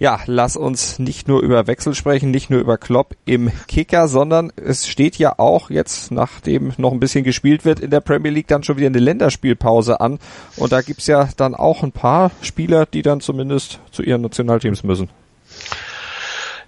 Ja, 0.00 0.18
lass 0.26 0.56
uns 0.56 0.98
nicht 0.98 1.28
nur 1.28 1.40
über 1.42 1.68
Wechsel 1.68 1.94
sprechen, 1.94 2.32
nicht 2.32 2.50
nur 2.50 2.58
über 2.58 2.76
Klopp 2.76 3.14
im 3.24 3.52
Kicker, 3.68 4.08
sondern 4.08 4.52
es 4.56 4.88
steht 4.88 5.14
ja 5.14 5.38
auch 5.38 5.70
jetzt, 5.70 6.10
nachdem 6.10 6.72
noch 6.76 6.90
ein 6.90 6.98
bisschen 6.98 7.22
gespielt 7.22 7.64
wird 7.64 7.78
in 7.78 7.90
der 7.90 8.00
Premier 8.00 8.32
League, 8.32 8.48
dann 8.48 8.64
schon 8.64 8.78
wieder 8.78 8.88
eine 8.88 8.98
Länderspielpause 8.98 10.00
an. 10.00 10.18
Und 10.56 10.72
da 10.72 10.82
gibt's 10.82 11.06
ja 11.06 11.28
dann 11.36 11.54
auch 11.54 11.84
ein 11.84 11.92
paar 11.92 12.32
Spieler, 12.42 12.84
die 12.84 13.02
dann 13.02 13.20
zumindest 13.20 13.78
zu 13.92 14.02
ihren 14.02 14.22
Nationalteams 14.22 14.82
müssen. 14.82 15.10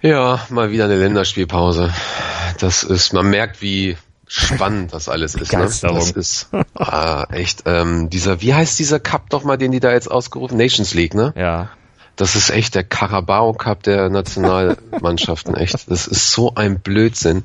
Ja, 0.00 0.46
mal 0.48 0.70
wieder 0.70 0.84
eine 0.84 0.96
Länderspielpause. 0.96 1.92
Das 2.60 2.84
ist, 2.84 3.12
man 3.12 3.28
merkt, 3.30 3.62
wie 3.62 3.96
spannend 4.26 4.92
das 4.92 5.08
alles 5.08 5.34
ist. 5.34 5.52
Ne? 5.52 5.60
Das 5.60 6.10
ist 6.10 6.48
ah, 6.74 7.26
echt 7.30 7.62
ähm, 7.66 8.10
dieser, 8.10 8.40
wie 8.40 8.54
heißt 8.54 8.78
dieser 8.78 9.00
Cup 9.00 9.30
doch 9.30 9.44
mal, 9.44 9.56
den 9.56 9.72
die 9.72 9.80
da 9.80 9.92
jetzt 9.92 10.10
ausgerufen? 10.10 10.56
Nations 10.56 10.94
League, 10.94 11.14
ne? 11.14 11.32
Ja. 11.36 11.70
Das 12.16 12.34
ist 12.34 12.50
echt 12.50 12.74
der 12.74 12.82
Carabao 12.82 13.52
Cup 13.52 13.82
der 13.82 14.08
Nationalmannschaften, 14.08 15.54
echt. 15.56 15.90
Das 15.90 16.06
ist 16.06 16.32
so 16.32 16.54
ein 16.54 16.80
Blödsinn. 16.80 17.44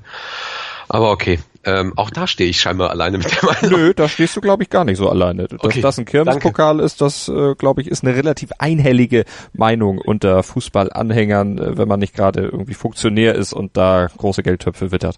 Aber 0.88 1.12
okay, 1.12 1.40
ähm, 1.64 1.94
auch 1.96 2.10
da 2.10 2.26
stehe 2.26 2.50
ich 2.50 2.60
scheinbar 2.60 2.90
alleine 2.90 3.18
mit 3.18 3.32
der 3.32 3.50
Meinung. 3.50 3.80
Nö, 3.80 3.94
da 3.94 4.10
stehst 4.10 4.36
du, 4.36 4.42
glaube 4.42 4.64
ich, 4.64 4.70
gar 4.70 4.84
nicht 4.84 4.98
so 4.98 5.10
alleine. 5.10 5.48
Dass 5.48 5.64
okay, 5.64 5.82
das 5.82 6.00
ein 6.00 6.06
Kirmespokal 6.06 6.80
ist, 6.80 7.02
das, 7.02 7.30
äh, 7.30 7.54
glaube 7.56 7.82
ich, 7.82 7.88
ist 7.88 8.04
eine 8.04 8.16
relativ 8.16 8.52
einhellige 8.58 9.26
Meinung 9.54 10.00
unter 10.00 10.42
Fußballanhängern, 10.42 11.58
äh, 11.60 11.78
wenn 11.78 11.88
man 11.88 12.00
nicht 12.00 12.16
gerade 12.16 12.42
irgendwie 12.42 12.74
Funktionär 12.74 13.36
ist 13.36 13.54
und 13.54 13.78
da 13.78 14.08
große 14.18 14.42
Geldtöpfe 14.42 14.92
wittert. 14.92 15.18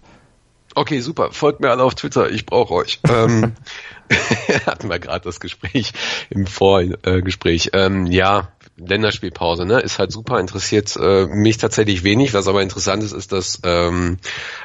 Okay, 0.74 1.00
super. 1.00 1.30
Folgt 1.32 1.60
mir 1.60 1.70
alle 1.70 1.84
auf 1.84 1.94
Twitter. 1.94 2.30
Ich 2.30 2.46
brauche 2.46 2.74
euch. 2.74 3.00
ähm, 3.08 3.54
hatten 4.66 4.88
wir 4.88 4.98
gerade 4.98 5.24
das 5.24 5.40
Gespräch 5.40 5.92
im 6.30 6.46
Vorgespräch. 6.46 7.70
Ähm, 7.72 8.06
ja, 8.06 8.48
Länderspielpause, 8.76 9.64
ne? 9.64 9.80
Ist 9.80 9.98
halt 9.98 10.10
super 10.10 10.40
interessiert 10.40 10.96
äh, 10.96 11.26
mich 11.26 11.58
tatsächlich 11.58 12.02
wenig. 12.02 12.34
Was 12.34 12.48
aber 12.48 12.62
interessant 12.62 13.04
ist, 13.04 13.12
ist, 13.12 13.32
dass 13.32 13.60
ähm, 13.62 14.18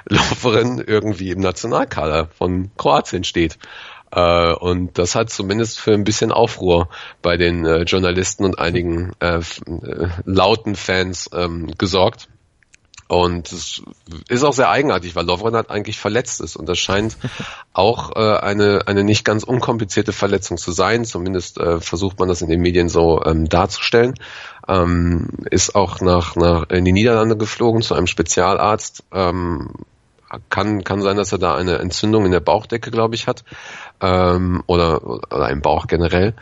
Lauferin 0.05 0.83
irgendwie 0.85 1.29
im 1.29 1.41
Nationalkader 1.41 2.29
von 2.37 2.71
Kroatien 2.75 3.23
steht. 3.23 3.59
Äh, 4.11 4.53
und 4.53 4.97
das 4.97 5.13
hat 5.13 5.29
zumindest 5.29 5.79
für 5.79 5.93
ein 5.93 6.03
bisschen 6.03 6.31
Aufruhr 6.31 6.89
bei 7.21 7.37
den 7.37 7.65
äh, 7.65 7.83
Journalisten 7.83 8.45
und 8.45 8.57
einigen 8.57 9.11
äh, 9.19 9.37
äh 9.37 10.09
lauten 10.25 10.75
Fans 10.75 11.29
ähm, 11.33 11.71
gesorgt. 11.77 12.29
Und 13.09 13.51
es 13.51 13.81
ist 14.27 14.43
auch 14.43 14.53
sehr 14.53 14.69
eigenartig, 14.69 15.15
weil 15.15 15.25
Lovren 15.25 15.55
hat 15.55 15.71
eigentlich 15.71 15.97
verletzt 15.97 16.41
ist 16.41 16.55
und 16.55 16.69
das 16.69 16.77
scheint 16.77 17.17
auch 17.73 18.15
äh, 18.15 18.37
eine, 18.37 18.83
eine 18.85 19.03
nicht 19.03 19.25
ganz 19.25 19.43
unkomplizierte 19.43 20.13
Verletzung 20.13 20.57
zu 20.57 20.71
sein. 20.71 21.05
Zumindest 21.05 21.57
äh, 21.57 21.81
versucht 21.81 22.19
man 22.19 22.27
das 22.27 22.43
in 22.43 22.49
den 22.49 22.61
Medien 22.61 22.87
so 22.87 23.23
ähm, 23.25 23.49
darzustellen. 23.49 24.13
Ähm, 24.67 25.27
ist 25.49 25.73
auch 25.73 26.01
nach, 26.01 26.35
nach 26.35 26.69
in 26.69 26.85
die 26.85 26.91
Niederlande 26.91 27.35
geflogen 27.35 27.81
zu 27.81 27.95
einem 27.95 28.05
Spezialarzt. 28.05 29.03
Ähm, 29.11 29.71
kann, 30.49 30.83
kann 30.83 31.01
sein, 31.01 31.17
dass 31.17 31.31
er 31.31 31.39
da 31.39 31.55
eine 31.55 31.79
Entzündung 31.79 32.27
in 32.27 32.31
der 32.31 32.41
Bauchdecke, 32.41 32.91
glaube 32.91 33.15
ich, 33.15 33.25
hat. 33.25 33.43
Ähm, 34.01 34.61
oder, 34.67 35.03
oder 35.03 35.49
im 35.49 35.61
Bauch 35.61 35.87
generell 35.87 36.35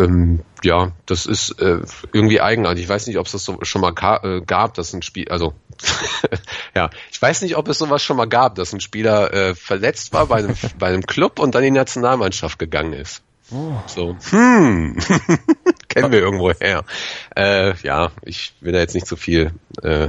ähm, 0.00 0.40
ja, 0.62 0.92
das 1.06 1.26
ist 1.26 1.60
äh, 1.60 1.80
irgendwie 2.12 2.40
eigenartig. 2.40 2.84
Ich 2.84 2.88
weiß 2.88 3.06
nicht, 3.06 3.18
ob 3.18 3.26
es 3.26 3.32
das 3.32 3.44
so 3.44 3.58
schon 3.62 3.82
mal 3.82 3.92
äh, 4.22 4.40
gab, 4.40 4.74
dass 4.74 4.92
ein 4.92 5.02
Spiel, 5.02 5.28
also 5.28 5.52
ja, 6.74 6.90
ich 7.10 7.20
weiß 7.20 7.42
nicht, 7.42 7.56
ob 7.56 7.68
es 7.68 7.78
sowas 7.78 8.02
schon 8.02 8.16
mal 8.16 8.28
gab, 8.28 8.54
dass 8.54 8.72
ein 8.72 8.80
Spieler 8.80 9.32
äh, 9.32 9.54
verletzt 9.54 10.12
war 10.12 10.26
bei 10.26 10.36
einem, 10.36 10.54
bei 10.78 10.88
einem 10.88 11.06
Club 11.06 11.38
und 11.38 11.54
dann 11.54 11.62
in 11.62 11.74
die 11.74 11.78
Nationalmannschaft 11.78 12.58
gegangen 12.58 12.92
ist. 12.92 13.22
Oh. 13.52 13.72
So, 13.86 14.16
hm, 14.30 14.96
kennen 15.88 16.12
wir 16.12 16.20
irgendwo 16.20 16.52
her. 16.52 16.84
Äh, 17.36 17.74
ja, 17.82 18.12
ich 18.22 18.54
will 18.60 18.72
da 18.72 18.78
jetzt 18.78 18.94
nicht 18.94 19.08
so 19.08 19.16
viel 19.16 19.52
äh, 19.82 20.08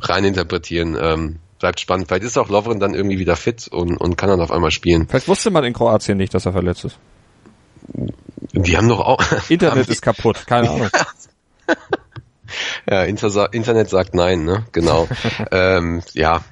reininterpretieren. 0.00 0.96
Ähm, 1.00 1.38
bleibt 1.60 1.80
spannend. 1.80 2.08
Vielleicht 2.08 2.24
ist 2.24 2.36
auch 2.36 2.48
Lovren 2.48 2.80
dann 2.80 2.94
irgendwie 2.94 3.18
wieder 3.18 3.36
fit 3.36 3.68
und, 3.68 3.96
und 3.96 4.16
kann 4.16 4.28
dann 4.28 4.40
auf 4.40 4.50
einmal 4.50 4.72
spielen. 4.72 5.06
Vielleicht 5.08 5.28
wusste 5.28 5.50
man 5.50 5.64
in 5.64 5.72
Kroatien 5.72 6.18
nicht, 6.18 6.34
dass 6.34 6.46
er 6.46 6.52
verletzt 6.52 6.84
ist. 6.84 6.98
Die 8.52 8.76
haben 8.76 8.88
doch 8.88 9.00
auch. 9.00 9.22
Internet 9.48 9.88
ist 9.88 10.02
kaputt, 10.02 10.46
keine 10.46 10.70
Ahnung. 10.70 10.90
Ja, 12.88 13.04
Inter 13.04 13.52
Internet 13.52 13.90
sagt 13.90 14.14
nein, 14.14 14.44
ne? 14.44 14.66
Genau. 14.72 15.08
ähm, 15.50 16.02
ja, 16.12 16.42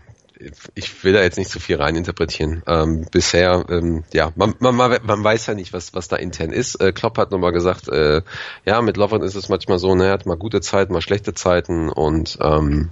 ich 0.75 1.05
will 1.05 1.13
da 1.13 1.23
jetzt 1.23 1.39
nicht 1.39 1.51
zu 1.51 1.59
so 1.59 1.65
viel 1.65 1.77
rein 1.77 1.97
interpretieren. 1.97 2.63
Ähm, 2.67 3.07
bisher, 3.11 3.65
ähm, 3.69 4.05
ja, 4.13 4.33
man, 4.35 4.55
man, 4.59 4.77
man 4.77 5.25
weiß 5.25 5.47
ja 5.47 5.55
nicht, 5.55 5.73
was, 5.73 5.95
was 5.95 6.09
da 6.09 6.17
intern 6.17 6.51
ist. 6.51 6.81
Äh, 6.81 6.93
Klopp 6.93 7.19
hat 7.19 7.31
nochmal 7.31 7.53
gesagt, 7.53 7.89
äh, 7.89 8.23
ja, 8.65 8.83
mit 8.83 8.97
Lovren 8.97 9.23
ist 9.23 9.35
es 9.35 9.49
manchmal 9.49 9.79
so, 9.79 9.95
ne, 9.95 10.07
er 10.07 10.13
hat 10.13 10.27
mal 10.27 10.37
gute 10.37 10.61
Zeiten, 10.61 10.93
mal 10.93 11.03
schlechte 11.03 11.35
Zeiten 11.35 11.89
und 11.89 12.39
ähm, 12.41 12.91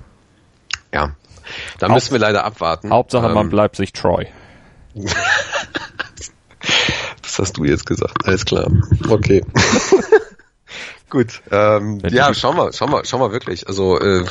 ja, 0.93 1.17
da 1.79 1.89
müssen 1.89 2.13
wir 2.13 2.19
leider 2.19 2.45
abwarten. 2.45 2.91
Hauptsache, 2.91 3.29
man 3.29 3.47
ähm, 3.47 3.51
bleibt 3.51 3.77
sich 3.77 3.93
treu. 3.93 4.25
Das 7.23 7.39
hast 7.39 7.59
du 7.59 7.65
jetzt 7.65 7.87
gesagt. 7.87 8.27
Alles 8.27 8.45
klar. 8.45 8.69
Okay. 9.09 9.45
Gut. 11.11 11.43
Ähm, 11.51 12.01
ja, 12.09 12.33
schau 12.33 12.53
mal, 12.53 12.73
schau 12.73 12.87
mal, 12.87 13.03
schau 13.05 13.19
mal 13.19 13.33
wirklich. 13.33 13.67
Also 13.67 13.99
äh, 13.99 14.25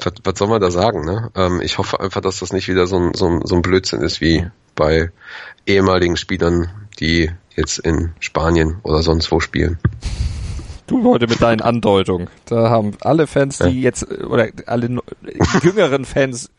was, 0.00 0.12
was 0.24 0.38
soll 0.38 0.48
man 0.48 0.60
da 0.60 0.70
sagen? 0.70 1.04
Ne? 1.04 1.30
Ähm, 1.36 1.60
ich 1.60 1.78
hoffe 1.78 2.00
einfach, 2.00 2.20
dass 2.20 2.40
das 2.40 2.52
nicht 2.52 2.68
wieder 2.68 2.86
so 2.86 2.96
ein, 2.96 3.14
so, 3.14 3.26
ein, 3.26 3.40
so 3.44 3.54
ein 3.54 3.62
Blödsinn 3.62 4.02
ist 4.02 4.20
wie 4.20 4.46
bei 4.74 5.10
ehemaligen 5.66 6.16
Spielern, 6.16 6.68
die 6.98 7.30
jetzt 7.54 7.78
in 7.78 8.12
Spanien 8.18 8.78
oder 8.82 9.02
sonst 9.02 9.30
wo 9.30 9.40
spielen. 9.40 9.78
Du 10.86 11.02
heute 11.04 11.28
mit 11.28 11.40
deinen 11.40 11.62
Andeutungen. 11.62 12.28
Da 12.44 12.68
haben 12.68 12.92
alle 13.00 13.26
Fans, 13.26 13.58
die 13.58 13.80
jetzt, 13.80 14.06
oder 14.10 14.48
alle 14.66 15.00
jüngeren 15.62 16.04
Fans 16.04 16.50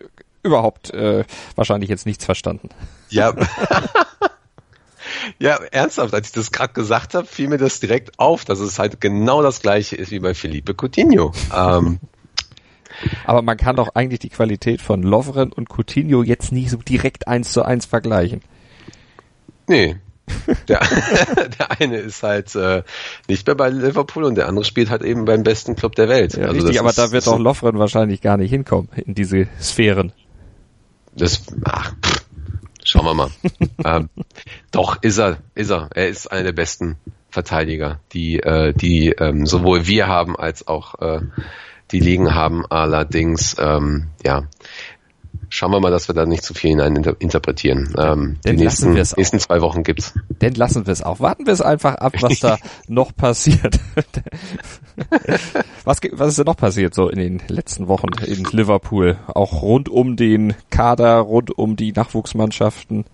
überhaupt 0.41 0.91
äh, 0.91 1.25
wahrscheinlich 1.55 1.89
jetzt 1.89 2.05
nichts 2.05 2.25
verstanden. 2.25 2.69
Ja. 3.09 3.33
ja, 5.39 5.55
ernsthaft, 5.71 6.13
als 6.13 6.27
ich 6.27 6.33
das 6.33 6.51
gerade 6.51 6.73
gesagt 6.73 7.13
habe, 7.13 7.25
fiel 7.25 7.47
mir 7.47 7.57
das 7.57 7.79
direkt 7.79 8.19
auf, 8.19 8.45
dass 8.45 8.59
es 8.59 8.79
halt 8.79 9.01
genau 9.01 9.41
das 9.41 9.61
gleiche 9.61 9.95
ist 9.95 10.11
wie 10.11 10.19
bei 10.19 10.33
Felipe 10.33 10.73
Coutinho. 10.73 11.31
Ähm, 11.55 11.99
aber 13.25 13.41
man 13.41 13.57
kann 13.57 13.75
doch 13.75 13.89
eigentlich 13.93 14.19
die 14.19 14.29
Qualität 14.29 14.81
von 14.81 15.03
Lovren 15.03 15.51
und 15.51 15.69
Coutinho 15.69 16.23
jetzt 16.23 16.51
nicht 16.51 16.69
so 16.69 16.77
direkt 16.77 17.27
eins 17.27 17.51
zu 17.51 17.63
eins 17.63 17.85
vergleichen. 17.85 18.41
Nee. 19.67 19.97
Der, 20.67 20.79
der 21.59 21.79
eine 21.79 21.97
ist 21.97 22.23
halt 22.23 22.55
äh, 22.55 22.81
nicht 23.27 23.45
mehr 23.45 23.55
bei 23.55 23.69
Liverpool 23.69 24.23
und 24.23 24.35
der 24.35 24.47
andere 24.47 24.65
spielt 24.65 24.89
halt 24.89 25.03
eben 25.03 25.25
beim 25.25 25.43
besten 25.43 25.75
Club 25.75 25.93
der 25.95 26.09
Welt. 26.09 26.33
Ja, 26.33 26.47
also 26.47 26.61
richtig, 26.61 26.79
aber 26.79 26.89
ist, 26.89 26.97
da 26.97 27.11
wird 27.11 27.27
auch 27.27 27.37
Lovren 27.37 27.77
wahrscheinlich 27.77 28.21
gar 28.21 28.37
nicht 28.37 28.49
hinkommen 28.49 28.89
in 28.95 29.13
diese 29.13 29.47
Sphären. 29.61 30.13
Das, 31.15 31.43
ach, 31.63 31.93
schauen 33.05 33.17
wir 33.17 33.23
mal. 33.25 33.31
ähm, 33.85 34.09
doch, 34.71 35.01
ist 35.01 35.19
er, 35.19 35.37
ist 35.53 35.71
er. 35.71 35.89
Er 35.93 36.07
ist 36.07 36.31
einer 36.31 36.43
der 36.43 36.51
besten 36.53 36.97
Verteidiger, 37.29 37.99
die, 38.13 38.39
äh, 38.39 38.73
die 38.73 39.09
ähm, 39.09 39.45
sowohl 39.45 39.87
wir 39.87 40.07
haben 40.07 40.35
als 40.35 40.67
auch 40.67 40.95
äh, 40.99 41.21
die 41.91 41.99
liegen 41.99 42.33
haben. 42.33 42.65
Allerdings, 42.65 43.55
ähm, 43.59 44.07
ja, 44.23 44.43
schauen 45.55 45.71
wir 45.71 45.79
mal, 45.79 45.91
dass 45.91 46.09
wir 46.09 46.15
da 46.15 46.25
nicht 46.25 46.43
zu 46.43 46.53
viel 46.53 46.71
hinein 46.71 46.95
interpretieren. 47.19 47.93
Ähm, 47.97 48.37
die 48.45 48.53
nächsten, 48.53 48.93
nächsten 48.93 49.39
zwei 49.39 49.61
Wochen 49.61 49.83
gibt's. 49.83 50.13
Denn 50.41 50.53
lassen 50.53 50.85
wir 50.85 50.91
es 50.91 51.01
auch. 51.01 51.19
Warten 51.21 51.45
wir 51.45 51.53
es 51.53 51.61
einfach 51.61 51.95
ab, 51.95 52.13
was 52.19 52.39
da 52.41 52.57
noch 52.87 53.15
passiert. 53.15 53.79
was, 55.85 55.99
was 56.11 56.27
ist 56.29 56.37
denn 56.37 56.45
noch 56.45 56.57
passiert 56.57 56.93
so 56.93 57.09
in 57.09 57.19
den 57.19 57.41
letzten 57.47 57.87
Wochen 57.87 58.07
in 58.25 58.43
Liverpool? 58.43 59.17
Auch 59.27 59.61
rund 59.61 59.87
um 59.87 60.17
den 60.17 60.55
Kader, 60.69 61.19
rund 61.19 61.57
um 61.57 61.77
die 61.77 61.93
Nachwuchsmannschaften? 61.93 63.05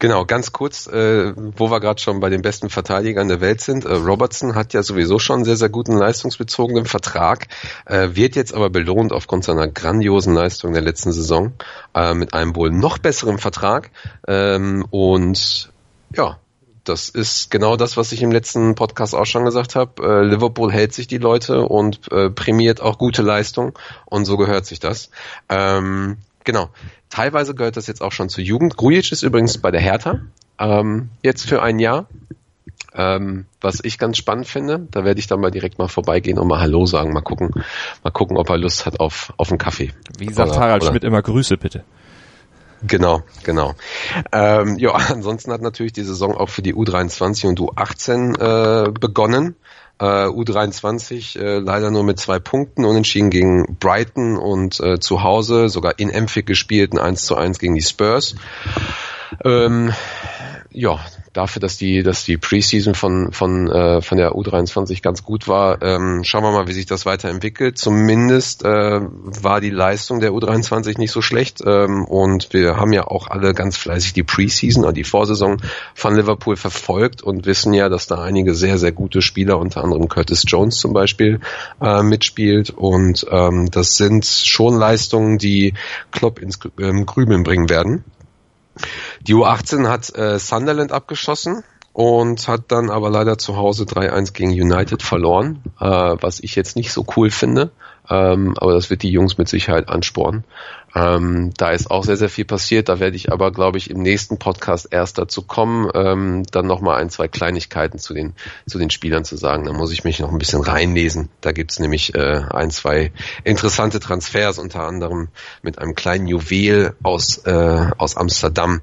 Genau, 0.00 0.24
ganz 0.24 0.52
kurz, 0.52 0.86
äh, 0.86 1.32
wo 1.34 1.72
wir 1.72 1.80
gerade 1.80 2.00
schon 2.00 2.20
bei 2.20 2.30
den 2.30 2.40
besten 2.40 2.70
Verteidigern 2.70 3.26
der 3.26 3.40
Welt 3.40 3.60
sind. 3.60 3.84
Äh, 3.84 3.94
Robertson 3.94 4.54
hat 4.54 4.72
ja 4.72 4.84
sowieso 4.84 5.18
schon 5.18 5.36
einen 5.36 5.44
sehr, 5.44 5.56
sehr 5.56 5.70
guten 5.70 5.96
leistungsbezogenen 5.96 6.84
Vertrag, 6.84 7.48
äh, 7.84 8.10
wird 8.12 8.36
jetzt 8.36 8.54
aber 8.54 8.70
belohnt 8.70 9.12
aufgrund 9.12 9.42
seiner 9.42 9.66
grandiosen 9.66 10.34
Leistung 10.34 10.72
der 10.72 10.82
letzten 10.82 11.10
Saison 11.10 11.52
äh, 11.94 12.14
mit 12.14 12.32
einem 12.32 12.54
wohl 12.54 12.70
noch 12.70 12.98
besseren 12.98 13.38
Vertrag. 13.38 13.90
Ähm, 14.28 14.86
und 14.90 15.72
ja, 16.14 16.38
das 16.84 17.08
ist 17.08 17.50
genau 17.50 17.76
das, 17.76 17.96
was 17.96 18.12
ich 18.12 18.22
im 18.22 18.30
letzten 18.30 18.76
Podcast 18.76 19.16
auch 19.16 19.26
schon 19.26 19.44
gesagt 19.44 19.74
habe. 19.74 20.02
Äh, 20.02 20.24
Liverpool 20.24 20.72
hält 20.72 20.94
sich 20.94 21.08
die 21.08 21.18
Leute 21.18 21.62
und 21.62 22.10
äh, 22.12 22.30
prämiert 22.30 22.80
auch 22.80 22.98
gute 22.98 23.22
Leistung 23.22 23.76
und 24.06 24.26
so 24.26 24.36
gehört 24.36 24.64
sich 24.64 24.78
das. 24.78 25.10
Ähm, 25.48 26.18
genau. 26.44 26.70
Teilweise 27.10 27.54
gehört 27.54 27.76
das 27.76 27.86
jetzt 27.86 28.02
auch 28.02 28.12
schon 28.12 28.28
zur 28.28 28.44
Jugend. 28.44 28.76
Grujic 28.76 29.12
ist 29.12 29.22
übrigens 29.22 29.58
bei 29.58 29.70
der 29.70 29.80
Hertha 29.80 30.20
ähm, 30.58 31.10
jetzt 31.22 31.46
für 31.46 31.62
ein 31.62 31.78
Jahr. 31.78 32.06
Ähm, 32.94 33.46
was 33.60 33.80
ich 33.82 33.98
ganz 33.98 34.16
spannend 34.16 34.46
finde, 34.46 34.86
da 34.90 35.04
werde 35.04 35.20
ich 35.20 35.26
dann 35.26 35.40
mal 35.40 35.50
direkt 35.50 35.78
mal 35.78 35.88
vorbeigehen 35.88 36.38
und 36.38 36.48
mal 36.48 36.60
Hallo 36.60 36.86
sagen, 36.86 37.12
mal 37.12 37.20
gucken, 37.20 37.50
mal 38.02 38.10
gucken, 38.10 38.36
ob 38.36 38.48
er 38.50 38.56
Lust 38.56 38.86
hat 38.86 38.98
auf, 38.98 39.32
auf 39.36 39.50
einen 39.50 39.58
Kaffee. 39.58 39.92
Wie 40.18 40.32
sagt 40.32 40.52
oder, 40.52 40.60
Harald 40.60 40.82
oder? 40.82 40.90
Schmidt 40.92 41.04
immer 41.04 41.22
Grüße 41.22 41.58
bitte. 41.58 41.84
Genau, 42.86 43.22
genau. 43.44 43.74
Ähm, 44.32 44.78
ja, 44.78 44.92
ansonsten 45.10 45.52
hat 45.52 45.60
natürlich 45.60 45.92
die 45.92 46.02
Saison 46.02 46.34
auch 46.34 46.48
für 46.48 46.62
die 46.62 46.74
U23 46.74 47.48
und 47.48 47.60
U18 47.60 48.86
äh, 48.86 48.90
begonnen. 48.90 49.56
Äh, 50.00 50.04
U23 50.04 51.38
äh, 51.38 51.58
leider 51.58 51.90
nur 51.90 52.04
mit 52.04 52.18
zwei 52.20 52.38
Punkten 52.38 52.84
unentschieden 52.84 53.30
gegen 53.30 53.76
Brighton 53.80 54.36
und 54.36 54.78
äh, 54.80 55.00
zu 55.00 55.22
Hause 55.22 55.68
sogar 55.68 55.98
in 55.98 56.10
Empfick 56.10 56.46
gespielt, 56.46 56.92
ein 56.92 56.98
1 56.98 57.24
zu 57.24 57.36
1 57.36 57.58
gegen 57.58 57.74
die 57.74 57.82
Spurs. 57.82 58.36
Ähm, 59.44 59.92
ja, 60.70 61.00
dafür, 61.38 61.60
dass 61.60 61.76
die, 61.76 62.02
dass 62.02 62.24
die 62.24 62.36
Preseason 62.36 62.94
von, 62.94 63.32
von, 63.32 63.70
äh, 63.70 64.02
von 64.02 64.18
der 64.18 64.32
U23 64.32 65.02
ganz 65.02 65.22
gut 65.22 65.46
war. 65.46 65.80
Ähm, 65.82 66.24
schauen 66.24 66.42
wir 66.42 66.50
mal, 66.50 66.66
wie 66.66 66.72
sich 66.72 66.86
das 66.86 67.06
weiterentwickelt. 67.06 67.78
Zumindest 67.78 68.64
äh, 68.64 69.00
war 69.00 69.60
die 69.60 69.70
Leistung 69.70 70.18
der 70.18 70.32
U23 70.32 70.98
nicht 70.98 71.12
so 71.12 71.22
schlecht. 71.22 71.62
Ähm, 71.64 72.04
und 72.04 72.52
wir 72.52 72.76
haben 72.76 72.92
ja 72.92 73.06
auch 73.06 73.28
alle 73.28 73.54
ganz 73.54 73.76
fleißig 73.76 74.14
die 74.14 74.24
Preseason, 74.24 74.82
also 74.84 74.92
die 74.92 75.04
Vorsaison 75.04 75.62
von 75.94 76.16
Liverpool 76.16 76.56
verfolgt 76.56 77.22
und 77.22 77.46
wissen 77.46 77.72
ja, 77.72 77.88
dass 77.88 78.08
da 78.08 78.20
einige 78.20 78.54
sehr, 78.54 78.76
sehr 78.76 78.92
gute 78.92 79.22
Spieler, 79.22 79.58
unter 79.58 79.84
anderem 79.84 80.08
Curtis 80.08 80.42
Jones 80.44 80.78
zum 80.78 80.92
Beispiel, 80.92 81.38
äh, 81.80 82.02
mitspielt. 82.02 82.70
Und 82.70 83.24
ähm, 83.30 83.70
das 83.70 83.96
sind 83.96 84.26
schon 84.26 84.74
Leistungen, 84.74 85.38
die 85.38 85.74
Klopp 86.10 86.40
ins 86.40 86.58
ähm, 86.80 87.06
Grübeln 87.06 87.44
bringen 87.44 87.70
werden. 87.70 88.04
Die 89.20 89.34
U18 89.34 89.88
hat 89.88 90.14
äh, 90.16 90.38
Sunderland 90.38 90.92
abgeschossen 90.92 91.64
und 91.92 92.46
hat 92.46 92.64
dann 92.68 92.90
aber 92.90 93.10
leider 93.10 93.38
zu 93.38 93.56
Hause 93.56 93.84
3-1 93.84 94.32
gegen 94.32 94.50
United 94.50 95.02
verloren, 95.02 95.62
äh, 95.80 95.84
was 95.84 96.40
ich 96.40 96.54
jetzt 96.54 96.76
nicht 96.76 96.92
so 96.92 97.04
cool 97.16 97.30
finde. 97.30 97.72
Ähm, 98.10 98.54
aber 98.56 98.74
das 98.74 98.90
wird 98.90 99.02
die 99.02 99.10
Jungs 99.10 99.38
mit 99.38 99.48
Sicherheit 99.48 99.88
anspornen. 99.88 100.44
Ähm, 100.94 101.52
da 101.56 101.70
ist 101.70 101.90
auch 101.90 102.04
sehr, 102.04 102.16
sehr 102.16 102.30
viel 102.30 102.44
passiert. 102.44 102.88
Da 102.88 102.98
werde 102.98 103.16
ich 103.16 103.30
aber, 103.30 103.52
glaube 103.52 103.78
ich, 103.78 103.90
im 103.90 104.00
nächsten 104.00 104.38
Podcast 104.38 104.88
erst 104.90 105.18
dazu 105.18 105.42
kommen, 105.42 105.90
ähm, 105.94 106.44
dann 106.50 106.66
nochmal 106.66 107.00
ein, 107.00 107.10
zwei 107.10 107.28
Kleinigkeiten 107.28 107.98
zu 107.98 108.14
den, 108.14 108.32
zu 108.66 108.78
den 108.78 108.90
Spielern 108.90 109.24
zu 109.24 109.36
sagen. 109.36 109.64
Da 109.64 109.72
muss 109.72 109.92
ich 109.92 110.04
mich 110.04 110.18
noch 110.18 110.32
ein 110.32 110.38
bisschen 110.38 110.62
reinlesen. 110.62 111.28
Da 111.40 111.52
gibt's 111.52 111.78
nämlich 111.78 112.14
äh, 112.14 112.42
ein, 112.50 112.70
zwei 112.70 113.12
interessante 113.44 114.00
Transfers, 114.00 114.58
unter 114.58 114.84
anderem 114.84 115.28
mit 115.62 115.78
einem 115.78 115.94
kleinen 115.94 116.26
Juwel 116.26 116.94
aus, 117.02 117.38
äh, 117.44 117.90
aus 117.98 118.16
Amsterdam. 118.16 118.80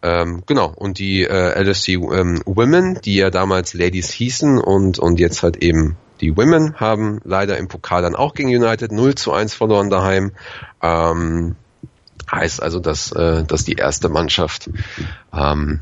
Ähm, 0.00 0.44
genau, 0.46 0.72
und 0.76 1.00
die 1.00 1.24
äh, 1.24 1.60
LSC 1.60 1.94
ähm, 1.94 2.40
Women, 2.46 3.00
die 3.04 3.16
ja 3.16 3.30
damals 3.30 3.74
Ladies 3.74 4.10
hießen 4.10 4.58
und, 4.58 5.00
und 5.00 5.18
jetzt 5.18 5.42
halt 5.42 5.56
eben 5.56 5.96
die 6.20 6.36
Women 6.36 6.76
haben 6.76 7.20
leider 7.24 7.58
im 7.58 7.68
Pokal 7.68 8.02
dann 8.02 8.16
auch 8.16 8.34
gegen 8.34 8.48
United 8.48 8.92
0 8.92 9.14
zu 9.14 9.32
1 9.32 9.54
verloren 9.54 9.90
daheim. 9.90 10.32
Ähm, 10.82 11.56
heißt 12.30 12.62
also, 12.62 12.80
dass, 12.80 13.12
äh, 13.12 13.44
dass 13.44 13.64
die 13.64 13.74
erste 13.74 14.08
Mannschaft 14.08 14.70
ähm, 15.32 15.80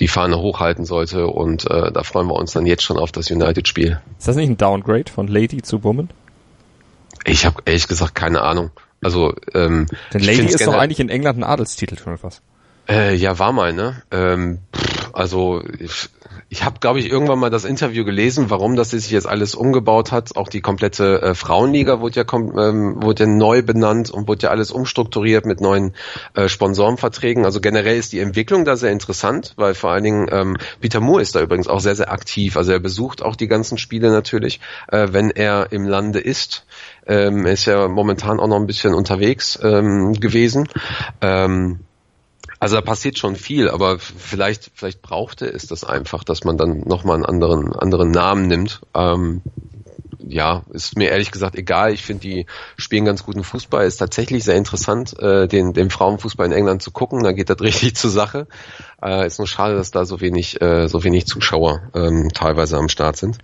die 0.00 0.08
Fahne 0.08 0.38
hochhalten 0.38 0.84
sollte 0.84 1.26
und 1.28 1.70
äh, 1.70 1.92
da 1.92 2.02
freuen 2.02 2.26
wir 2.26 2.34
uns 2.34 2.52
dann 2.52 2.66
jetzt 2.66 2.82
schon 2.82 2.98
auf 2.98 3.12
das 3.12 3.30
United-Spiel. 3.30 4.00
Ist 4.18 4.28
das 4.28 4.36
nicht 4.36 4.48
ein 4.48 4.56
Downgrade 4.56 5.10
von 5.10 5.28
Lady 5.28 5.62
zu 5.62 5.84
Woman? 5.84 6.10
Ich 7.24 7.46
habe 7.46 7.62
ehrlich 7.64 7.88
gesagt 7.88 8.14
keine 8.14 8.42
Ahnung. 8.42 8.70
Also 9.02 9.34
ähm, 9.54 9.86
Denn 10.12 10.22
Lady 10.22 10.46
ist 10.46 10.66
doch 10.66 10.74
eigentlich 10.74 11.00
in 11.00 11.08
England 11.08 11.38
ein 11.38 11.44
Adelstitel 11.44 11.96
schon 11.96 12.14
etwas. 12.14 12.42
Äh, 12.88 13.14
ja, 13.14 13.38
war 13.38 13.52
mal, 13.52 13.72
ne? 13.72 14.02
Ähm, 14.10 14.58
also 15.12 15.62
ich, 15.78 16.10
ich 16.54 16.62
habe, 16.62 16.78
glaube 16.78 17.00
ich, 17.00 17.10
irgendwann 17.10 17.40
mal 17.40 17.50
das 17.50 17.64
Interview 17.64 18.04
gelesen, 18.04 18.48
warum 18.48 18.76
das 18.76 18.90
sich 18.90 19.10
jetzt 19.10 19.26
alles 19.26 19.56
umgebaut 19.56 20.12
hat. 20.12 20.36
Auch 20.36 20.46
die 20.46 20.60
komplette 20.60 21.20
äh, 21.20 21.34
Frauenliga 21.34 21.98
wurde 21.98 22.20
ja, 22.20 22.32
ähm, 22.32 23.02
wurde 23.02 23.24
ja 23.24 23.28
neu 23.28 23.62
benannt 23.62 24.12
und 24.12 24.28
wurde 24.28 24.44
ja 24.44 24.50
alles 24.50 24.70
umstrukturiert 24.70 25.46
mit 25.46 25.60
neuen 25.60 25.94
äh, 26.34 26.48
Sponsorenverträgen. 26.48 27.44
Also 27.44 27.60
generell 27.60 27.96
ist 27.96 28.12
die 28.12 28.20
Entwicklung 28.20 28.64
da 28.64 28.76
sehr 28.76 28.92
interessant, 28.92 29.54
weil 29.56 29.74
vor 29.74 29.90
allen 29.90 30.04
Dingen 30.04 30.28
ähm, 30.30 30.56
Peter 30.80 31.00
Moore 31.00 31.22
ist 31.22 31.34
da 31.34 31.42
übrigens 31.42 31.66
auch 31.66 31.80
sehr, 31.80 31.96
sehr 31.96 32.12
aktiv. 32.12 32.56
Also 32.56 32.70
er 32.70 32.78
besucht 32.78 33.20
auch 33.20 33.34
die 33.34 33.48
ganzen 33.48 33.76
Spiele 33.76 34.12
natürlich, 34.12 34.60
äh, 34.86 35.08
wenn 35.10 35.30
er 35.30 35.72
im 35.72 35.88
Lande 35.88 36.20
ist. 36.20 36.66
Ähm, 37.04 37.46
er 37.46 37.54
ist 37.54 37.64
ja 37.64 37.88
momentan 37.88 38.38
auch 38.38 38.46
noch 38.46 38.60
ein 38.60 38.68
bisschen 38.68 38.94
unterwegs 38.94 39.58
ähm, 39.60 40.12
gewesen. 40.12 40.68
Ähm, 41.20 41.80
also 42.64 42.76
da 42.76 42.80
passiert 42.80 43.18
schon 43.18 43.36
viel, 43.36 43.68
aber 43.68 43.98
vielleicht, 43.98 44.70
vielleicht 44.72 45.02
brauchte 45.02 45.44
es 45.44 45.66
das 45.66 45.84
einfach, 45.84 46.24
dass 46.24 46.44
man 46.44 46.56
dann 46.56 46.78
nochmal 46.78 47.16
einen 47.16 47.26
anderen, 47.26 47.74
anderen 47.74 48.10
Namen 48.10 48.46
nimmt. 48.46 48.80
Ähm, 48.94 49.42
ja, 50.28 50.62
ist 50.70 50.96
mir 50.96 51.10
ehrlich 51.10 51.30
gesagt 51.30 51.56
egal. 51.56 51.92
Ich 51.92 52.02
finde, 52.02 52.22
die 52.22 52.46
spielen 52.76 53.04
ganz 53.04 53.24
guten 53.24 53.44
Fußball. 53.44 53.86
Ist 53.86 53.98
tatsächlich 53.98 54.44
sehr 54.44 54.56
interessant, 54.56 55.18
äh, 55.18 55.48
den, 55.48 55.72
den 55.72 55.90
Frauenfußball 55.90 56.46
in 56.46 56.52
England 56.52 56.82
zu 56.82 56.90
gucken. 56.90 57.22
Da 57.22 57.32
geht 57.32 57.50
das 57.50 57.60
richtig 57.60 57.96
zur 57.96 58.10
Sache. 58.10 58.46
Äh, 59.02 59.26
ist 59.26 59.38
nur 59.38 59.46
schade, 59.46 59.76
dass 59.76 59.90
da 59.90 60.04
so 60.04 60.20
wenig, 60.20 60.60
äh, 60.60 60.88
so 60.88 61.04
wenig 61.04 61.26
Zuschauer 61.26 61.90
ähm, 61.94 62.30
teilweise 62.32 62.76
am 62.76 62.88
Start 62.88 63.16
sind. 63.16 63.38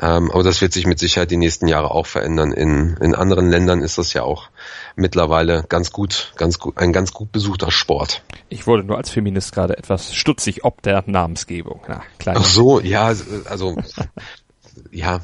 Ähm, 0.00 0.30
aber 0.30 0.42
das 0.42 0.60
wird 0.60 0.72
sich 0.72 0.86
mit 0.86 0.98
Sicherheit 0.98 1.30
die 1.30 1.36
nächsten 1.36 1.68
Jahre 1.68 1.90
auch 1.90 2.06
verändern. 2.06 2.52
In, 2.52 2.96
in 3.00 3.14
anderen 3.14 3.50
Ländern 3.50 3.82
ist 3.82 3.98
das 3.98 4.12
ja 4.12 4.22
auch 4.22 4.50
mittlerweile 4.94 5.64
ganz 5.68 5.90
gut, 5.90 6.32
ganz 6.36 6.58
gut, 6.58 6.78
ein 6.78 6.92
ganz 6.92 7.12
gut 7.12 7.32
besuchter 7.32 7.70
Sport. 7.70 8.22
Ich 8.48 8.66
wurde 8.66 8.84
nur 8.84 8.96
als 8.96 9.10
Feminist 9.10 9.52
gerade 9.52 9.76
etwas 9.76 10.14
stutzig 10.14 10.64
ob 10.64 10.82
der 10.82 11.04
Namensgebung. 11.06 11.80
Na, 11.88 12.02
Ach 12.26 12.44
so, 12.44 12.80
ja, 12.80 13.12
also 13.44 13.76
ja, 14.90 15.20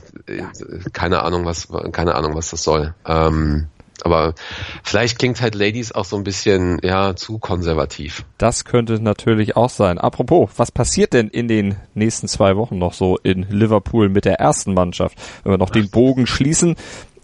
keine 0.93 1.23
Ahnung, 1.23 1.45
was, 1.45 1.69
keine 1.93 2.15
Ahnung, 2.15 2.35
was 2.35 2.51
das 2.51 2.63
soll. 2.63 2.95
Ähm, 3.07 3.69
Aber 4.05 4.35
vielleicht 4.83 5.19
klingt 5.19 5.41
halt 5.41 5.55
Ladies 5.55 5.93
auch 5.93 6.05
so 6.05 6.17
ein 6.17 6.25
bisschen 6.25 6.81
ja 6.83 7.15
zu 7.15 7.39
konservativ. 7.39 8.25
Das 8.39 8.65
könnte 8.65 9.01
natürlich 9.01 9.55
auch 9.57 9.71
sein. 9.71 9.99
Apropos, 9.99 10.51
was 10.57 10.73
passiert 10.73 11.13
denn 11.13 11.29
in 11.29 11.47
den 11.47 11.77
nächsten 11.95 12.27
zwei 12.27 12.57
Wochen 12.57 12.79
noch 12.79 12.95
so 12.95 13.19
in 13.23 13.47
Liverpool 13.49 14.09
mit 14.09 14.25
der 14.25 14.41
ersten 14.41 14.75
Mannschaft? 14.75 15.17
Wenn 15.45 15.53
wir 15.53 15.59
noch 15.59 15.71
den 15.71 15.89
Bogen 15.91 16.27
schließen, 16.27 16.75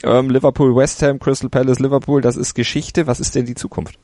ähm, 0.05 0.31
Liverpool, 0.31 0.77
West 0.77 1.03
Ham, 1.03 1.19
Crystal 1.19 1.51
Palace, 1.51 1.81
Liverpool, 1.81 2.21
das 2.21 2.37
ist 2.37 2.55
Geschichte. 2.55 3.09
Was 3.09 3.19
ist 3.19 3.35
denn 3.35 3.47
die 3.47 3.57
Zukunft? 3.57 3.99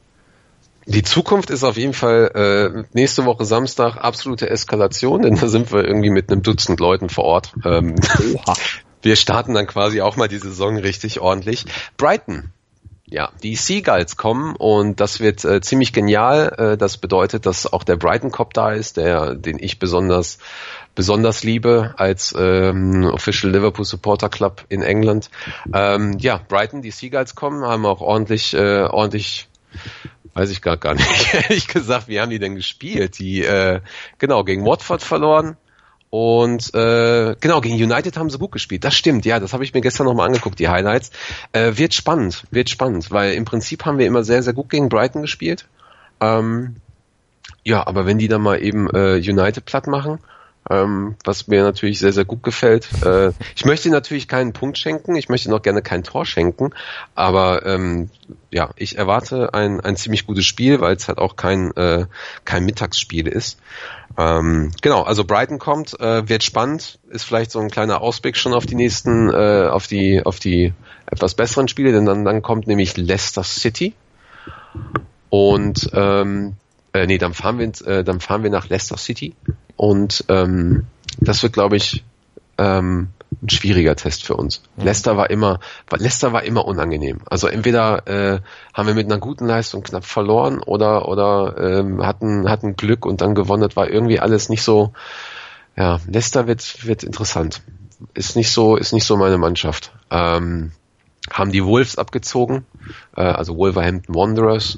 Die 0.87 1.03
Zukunft 1.03 1.51
ist 1.51 1.65
auf 1.65 1.77
jeden 1.77 1.95
Fall 1.95 2.31
äh, 2.35 2.85
nächste 2.93 3.25
Woche 3.25 3.45
Samstag 3.45 3.97
absolute 3.97 4.51
Eskalation, 4.51 5.23
denn 5.23 5.37
da 5.37 5.49
sind 5.49 5.73
wir 5.73 5.85
irgendwie 5.85 6.11
mit 6.11 6.31
einem 6.31 6.43
Dutzend 6.43 6.81
Leuten 6.81 7.09
vor 7.09 7.25
Ort. 7.25 7.55
Ähm, 7.65 7.97
wir 9.03 9.17
starten 9.17 9.55
dann 9.55 9.67
quasi 9.67 10.01
auch 10.01 10.17
mal 10.17 10.29
die 10.29 10.39
Saison 10.39 10.77
richtig 10.77 11.21
ordentlich. 11.21 11.65
Brighton. 11.97 12.51
Ja, 13.07 13.31
die 13.43 13.55
Seagulls 13.55 14.17
kommen 14.17 14.57
und 14.57 14.99
das 14.99 15.21
wird 15.21 15.45
äh, 15.45 15.61
ziemlich 15.61 15.93
genial. 15.93 16.55
Äh, 16.57 16.77
das 16.79 16.97
bedeutet, 16.97 17.45
dass 17.45 17.71
auch 17.71 17.85
der 17.85 17.97
Brighton 17.97 18.31
Cop 18.31 18.55
da 18.55 18.73
ist, 18.73 18.97
der, 18.97 19.35
den 19.35 19.59
ich 19.59 19.79
besonders 19.79 20.39
besonders 20.95 21.43
liebe 21.43 21.95
als 21.97 22.35
ähm, 22.39 23.05
Official 23.05 23.53
Liverpool 23.53 23.85
Supporter 23.85 24.29
Club 24.29 24.65
in 24.69 24.83
England. 24.83 25.31
Ähm, 25.73 26.17
ja, 26.19 26.41
Brighton, 26.49 26.83
die 26.83 26.91
Seagulls 26.91 27.35
kommen, 27.35 27.65
haben 27.65 27.85
auch 27.85 28.01
ordentlich, 28.01 28.55
äh, 28.55 28.85
ordentlich 28.85 29.49
Weiß 30.35 30.51
ich 30.51 30.61
gar, 30.61 30.77
gar 30.77 30.95
nicht. 30.95 31.35
Ehrlich 31.35 31.69
gesagt, 31.69 32.09
wie 32.09 32.21
haben 32.21 32.31
die 32.31 32.39
denn 32.39 32.57
gespielt? 32.57 33.19
Die, 33.19 33.43
äh, 33.43 33.81
genau, 34.19 34.45
gegen 34.45 34.65
Watford 34.65 35.03
verloren. 35.03 35.57
Und 36.11 36.73
äh, 36.75 37.35
genau, 37.41 37.61
gegen 37.61 37.75
United 37.75 38.17
haben 38.17 38.31
sie 38.31 38.39
gut 38.39 38.53
gespielt. 38.53 38.85
Das 38.85 38.95
stimmt, 38.95 39.25
ja, 39.25 39.41
das 39.41 39.53
habe 39.53 39.65
ich 39.65 39.75
mir 39.75 39.81
gestern 39.81 40.07
nochmal 40.07 40.29
angeguckt, 40.29 40.61
die 40.61 40.69
Highlights. 40.69 41.11
Äh, 41.53 41.77
wird 41.77 41.93
spannend, 41.93 42.45
wird 42.53 42.71
spannend, 42.71 43.11
weil 43.11 43.35
im 43.35 43.45
Prinzip 43.45 43.85
haben 43.85 43.99
wir 43.99 44.07
immer 44.07 44.23
sehr, 44.23 44.43
sehr 44.43 44.53
gut 44.53 44.71
gegen 44.71 44.89
Brighton 44.89 45.23
gespielt. 45.23 45.67
Ähm, 46.21 46.77
ja, 47.65 47.85
aber 47.85 48.07
wenn 48.07 48.19
die 48.19 48.29
dann 48.29 48.43
mal 48.43 48.63
eben 48.63 48.89
äh, 48.91 49.17
United 49.17 49.65
platt 49.65 49.89
machen, 49.89 50.21
ähm, 50.71 51.17
was 51.25 51.47
mir 51.47 51.63
natürlich 51.63 51.99
sehr, 51.99 52.13
sehr 52.13 52.25
gut 52.25 52.43
gefällt. 52.43 52.89
Äh, 53.05 53.33
ich 53.55 53.65
möchte 53.65 53.91
natürlich 53.91 54.29
keinen 54.29 54.53
Punkt 54.53 54.79
schenken, 54.79 55.15
ich 55.17 55.29
möchte 55.29 55.51
noch 55.51 55.63
gerne 55.63 55.83
kein 55.83 56.05
Tor 56.05 56.25
schenken, 56.25 56.71
aber 57.15 57.67
ähm, 57.67 58.11
ja, 58.51 58.71
ich 58.77 58.97
erwarte 58.97 59.53
ein, 59.53 59.81
ein 59.81 59.97
ziemlich 59.97 60.27
gutes 60.27 60.47
Spiel, 60.47 60.81
weil 60.81 60.97
es 60.97 61.09
halt 61.09 61.19
auch 61.19 61.37
kein, 61.37 61.77
äh, 61.77 62.07
kein 62.45 62.65
Mittagsspiel 62.65 63.29
ist. 63.29 63.59
Ähm, 64.17 64.71
genau, 64.81 65.03
also 65.03 65.25
Brighton 65.25 65.59
kommt, 65.59 65.99
äh, 66.01 66.29
wird 66.29 66.43
spannend, 66.43 66.99
ist 67.11 67.25
vielleicht 67.25 67.51
so 67.51 67.59
ein 67.61 67.71
kleiner 67.71 68.01
Ausblick 68.01 68.37
schon 68.37 68.55
auf 68.55 68.65
die 68.65 68.77
nächsten, 68.77 69.29
äh, 69.31 69.69
auf 69.69 69.87
die, 69.87 70.25
auf 70.25 70.39
die 70.39 70.73
etwas 71.07 71.35
besseren 71.35 71.69
Spiele, 71.69 71.93
denn 71.93 72.07
dann, 72.07 72.25
dann 72.25 72.41
kommt 72.41 72.67
nämlich 72.67 72.97
Leicester 72.97 73.45
City. 73.45 73.93
Und 75.29 75.91
ähm, 75.93 76.55
äh, 76.93 77.07
nee, 77.07 77.19
dann 77.19 77.35
fahren 77.35 77.59
wir, 77.59 77.87
äh, 77.87 78.05
dann 78.05 78.21
fahren 78.21 78.45
wir 78.45 78.51
nach 78.51 78.69
Leicester 78.69 78.97
City 78.97 79.35
und 79.77 80.25
ähm, 80.29 80.87
das 81.19 81.43
wird, 81.43 81.53
glaube 81.53 81.77
ich, 81.77 82.05
ähm, 82.59 83.09
ein 83.43 83.51
schwieriger 83.51 83.97
Test 83.97 84.25
für 84.25 84.37
uns. 84.37 84.63
Mhm. 84.77 84.85
Leicester 84.85 85.17
war 85.17 85.31
immer, 85.31 85.61
Leicester 85.91 86.33
war 86.33 86.45
immer 86.45 86.65
unangenehm. 86.65 87.21
Also 87.27 87.49
entweder 87.49 88.07
äh, 88.07 88.41
haben 88.73 88.87
wir 88.87 88.95
mit 88.95 89.07
einer 89.07 89.19
guten 89.19 89.47
Leistung 89.47 89.83
knapp 89.83 90.05
verloren 90.05 90.61
oder 90.61 91.09
oder 91.09 91.57
ähm, 91.59 92.05
hatten 92.05 92.49
hatten 92.49 92.77
Glück 92.77 93.07
und 93.07 93.21
dann 93.21 93.35
gewonnen. 93.35 93.63
Das 93.63 93.77
war 93.77 93.89
irgendwie 93.89 94.21
alles 94.21 94.49
nicht 94.49 94.63
so. 94.63 94.93
Ja, 95.77 96.01
Leicester 96.07 96.47
wird 96.47 96.87
wird 96.87 97.03
interessant. 97.03 97.63
Ist 98.15 98.37
nicht 98.37 98.51
so 98.51 98.77
ist 98.77 98.93
nicht 98.93 99.05
so 99.05 99.17
meine 99.17 99.39
Mannschaft. 99.39 99.93
Ähm, 100.11 100.73
haben 101.31 101.53
die 101.53 101.65
Wolves 101.65 101.97
abgezogen, 101.97 102.67
äh, 103.17 103.23
also 103.23 103.57
Wolverhampton 103.57 104.15
Wanderers 104.15 104.77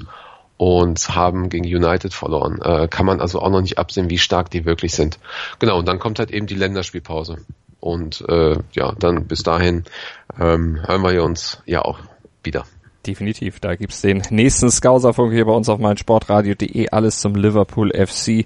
und 0.57 1.15
haben 1.15 1.49
gegen 1.49 1.65
United 1.65 2.13
verloren. 2.13 2.59
Äh, 2.61 2.87
kann 2.87 3.05
man 3.05 3.21
also 3.21 3.41
auch 3.41 3.49
noch 3.49 3.61
nicht 3.61 3.77
absehen, 3.77 4.09
wie 4.09 4.17
stark 4.17 4.49
die 4.49 4.65
wirklich 4.65 4.93
sind. 4.93 5.19
Genau, 5.59 5.77
und 5.77 5.87
dann 5.87 5.99
kommt 5.99 6.19
halt 6.19 6.31
eben 6.31 6.47
die 6.47 6.55
Länderspielpause. 6.55 7.37
Und 7.79 8.25
äh, 8.27 8.57
ja, 8.73 8.93
dann 8.99 9.25
bis 9.27 9.43
dahin 9.43 9.83
ähm, 10.39 10.79
hören 10.85 11.03
wir 11.03 11.23
uns 11.23 11.61
ja 11.65 11.83
auch 11.83 11.99
wieder. 12.43 12.65
Definitiv, 13.05 13.61
da 13.61 13.75
gibt's 13.75 14.01
den 14.01 14.21
nächsten 14.31 14.69
Scouserfunk 14.69 15.31
hier 15.31 15.45
bei 15.45 15.53
uns 15.53 15.69
auf 15.69 15.79
meinsportradio.de, 15.79 16.89
alles 16.89 17.21
zum 17.21 17.35
Liverpool 17.35 17.91
FC. 17.93 18.45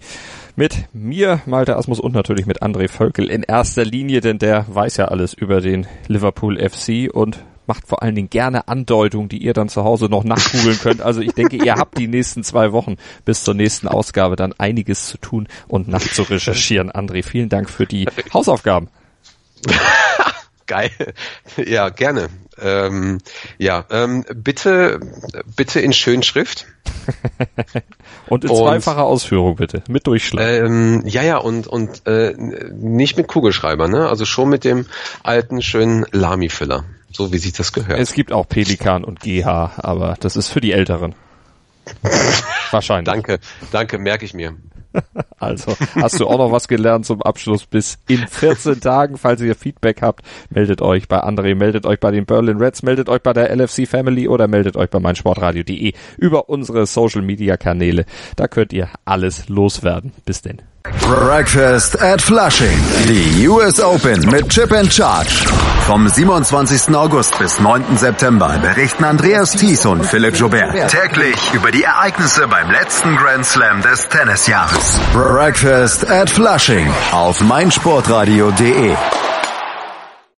Mit 0.56 0.86
mir, 0.94 1.42
Malte 1.48 1.78
Asmus 1.78 2.00
und 2.00 2.14
natürlich 2.14 2.46
mit 2.46 2.62
André 2.62 2.88
Völkel 2.88 3.32
in 3.32 3.42
erster 3.42 3.86
Linie, 3.86 4.22
denn 4.22 4.38
der 4.38 4.66
weiß 4.68 4.98
ja 4.98 5.06
alles 5.06 5.34
über 5.34 5.62
den 5.62 5.88
Liverpool 6.08 6.60
FC 6.60 7.10
und 7.12 7.44
macht 7.68 7.88
vor 7.88 8.02
allen 8.02 8.16
Dingen 8.16 8.30
gerne 8.30 8.68
Andeutungen, 8.68 9.30
die 9.30 9.38
ihr 9.38 9.54
dann 9.54 9.70
zu 9.70 9.84
Hause 9.84 10.06
noch 10.06 10.24
nachgoogeln 10.24 10.80
könnt. 10.80 11.02
Also 11.02 11.22
ich 11.22 11.34
denke, 11.34 11.58
ihr 11.58 11.76
habt 11.76 11.98
die 11.98 12.08
nächsten 12.08 12.44
zwei 12.44 12.72
Wochen 12.72 12.98
bis 13.26 13.44
zur 13.44 13.54
nächsten 13.54 13.88
Ausgabe 13.88 14.36
dann 14.36 14.54
einiges 14.58 15.08
zu 15.08 15.18
tun 15.18 15.48
und 15.68 15.88
nachzurecherchieren. 15.88 16.92
André, 16.92 17.24
vielen 17.24 17.50
Dank 17.50 17.70
für 17.70 17.86
die 17.86 18.08
Hausaufgaben. 18.34 18.90
Geil. 20.68 20.92
Ja, 21.58 21.90
gerne. 21.90 22.30
Ähm, 22.58 23.18
ja, 23.58 23.86
ähm, 23.90 24.24
bitte, 24.34 25.00
bitte 25.56 25.82
in 25.82 25.92
Schönschrift. 25.92 26.66
und 28.28 28.46
in 28.46 28.50
und, 28.50 28.58
zweifacher 28.58 29.04
Ausführung 29.04 29.58
bitte, 29.58 29.84
mit 29.90 30.08
Durchschlag. 30.08 30.46
Ähm, 30.46 31.04
ja, 31.06 31.24
ja, 31.24 31.38
und, 31.38 31.68
und 31.68 32.08
äh, 32.08 32.34
nicht 32.38 33.18
mit 33.18 33.28
Kugelschreiber, 33.28 33.88
ne? 33.88 34.08
Also 34.08 34.24
schon 34.26 34.50
mit 34.50 34.64
dem 34.64 34.86
alten 35.24 35.62
schönen 35.62 36.06
Lami-Filler 36.12 36.86
so 37.12 37.32
wie 37.32 37.38
sich 37.38 37.54
das 37.54 37.74
gehört. 37.74 38.00
Es 38.00 38.14
gibt 38.14 38.32
auch 38.32 38.48
Pelikan 38.48 39.04
und 39.04 39.20
GH, 39.20 39.74
aber 39.78 40.16
das 40.20 40.36
ist 40.36 40.50
für 40.50 40.62
die 40.62 40.72
Älteren. 40.72 41.16
Wahrscheinlich. 42.72 43.14
Danke, 43.14 43.40
danke, 43.72 43.98
merke 43.98 44.26
ich 44.26 44.34
mir. 44.34 44.56
Also, 45.40 45.76
hast 45.96 46.20
du 46.20 46.28
auch 46.28 46.38
noch 46.38 46.52
was 46.52 46.68
gelernt 46.68 47.06
zum 47.06 47.22
Abschluss? 47.22 47.66
Bis 47.66 47.98
in 48.08 48.28
14 48.28 48.80
Tagen, 48.82 49.18
falls 49.18 49.42
ihr 49.42 49.56
Feedback 49.56 50.02
habt, 50.02 50.24
meldet 50.50 50.82
euch 50.82 51.08
bei 51.08 51.24
André, 51.24 51.56
meldet 51.56 51.86
euch 51.86 52.00
bei 52.00 52.12
den 52.12 52.26
Berlin 52.26 52.58
Reds, 52.58 52.84
meldet 52.84 53.10
euch 53.10 53.22
bei 53.22 53.34
der 53.34 53.56
LFC 53.56 53.88
Family 53.88 54.28
oder 54.28 54.48
meldet 54.48 54.76
euch 54.76 54.90
bei 54.90 55.00
meinsportradio.de 55.00 55.94
über 56.18 56.50
unsere 56.50 56.86
Social 56.86 57.22
Media 57.22 57.58
Kanäle. 57.58 58.06
Da 58.36 58.48
könnt 58.48 58.74
ihr 58.74 58.90
alles 59.06 59.50
loswerden. 59.50 60.12
Bis 60.26 60.42
denn. 60.42 60.62
Breakfast 60.84 62.02
at 62.02 62.22
Flushing. 62.22 62.78
Die 63.08 63.48
US 63.48 63.80
Open 63.80 64.20
mit 64.32 64.50
Chip 64.50 64.72
and 64.72 64.92
Charge. 64.92 65.46
Vom 65.86 66.08
27. 66.08 66.96
August 66.96 67.38
bis 67.38 67.60
9. 67.60 67.98
September 67.98 68.58
berichten 68.62 69.04
Andreas 69.04 69.52
Thies 69.52 69.86
und 69.86 70.06
Philipp 70.06 70.36
Joubert 70.36 70.90
täglich 70.90 71.54
über 71.54 71.72
die 71.72 71.84
Ereignisse 71.84 72.48
beim 72.48 72.72
letzten 72.72 73.16
Grand 73.16 73.46
Slam 73.46 73.82
des 73.82 74.08
Tennisjahres. 74.10 75.00
Breakfast 75.14 76.10
at 76.10 76.30
Flushing 76.30 76.88
auf 77.12 77.42
meinsportradio.de. 77.42 78.96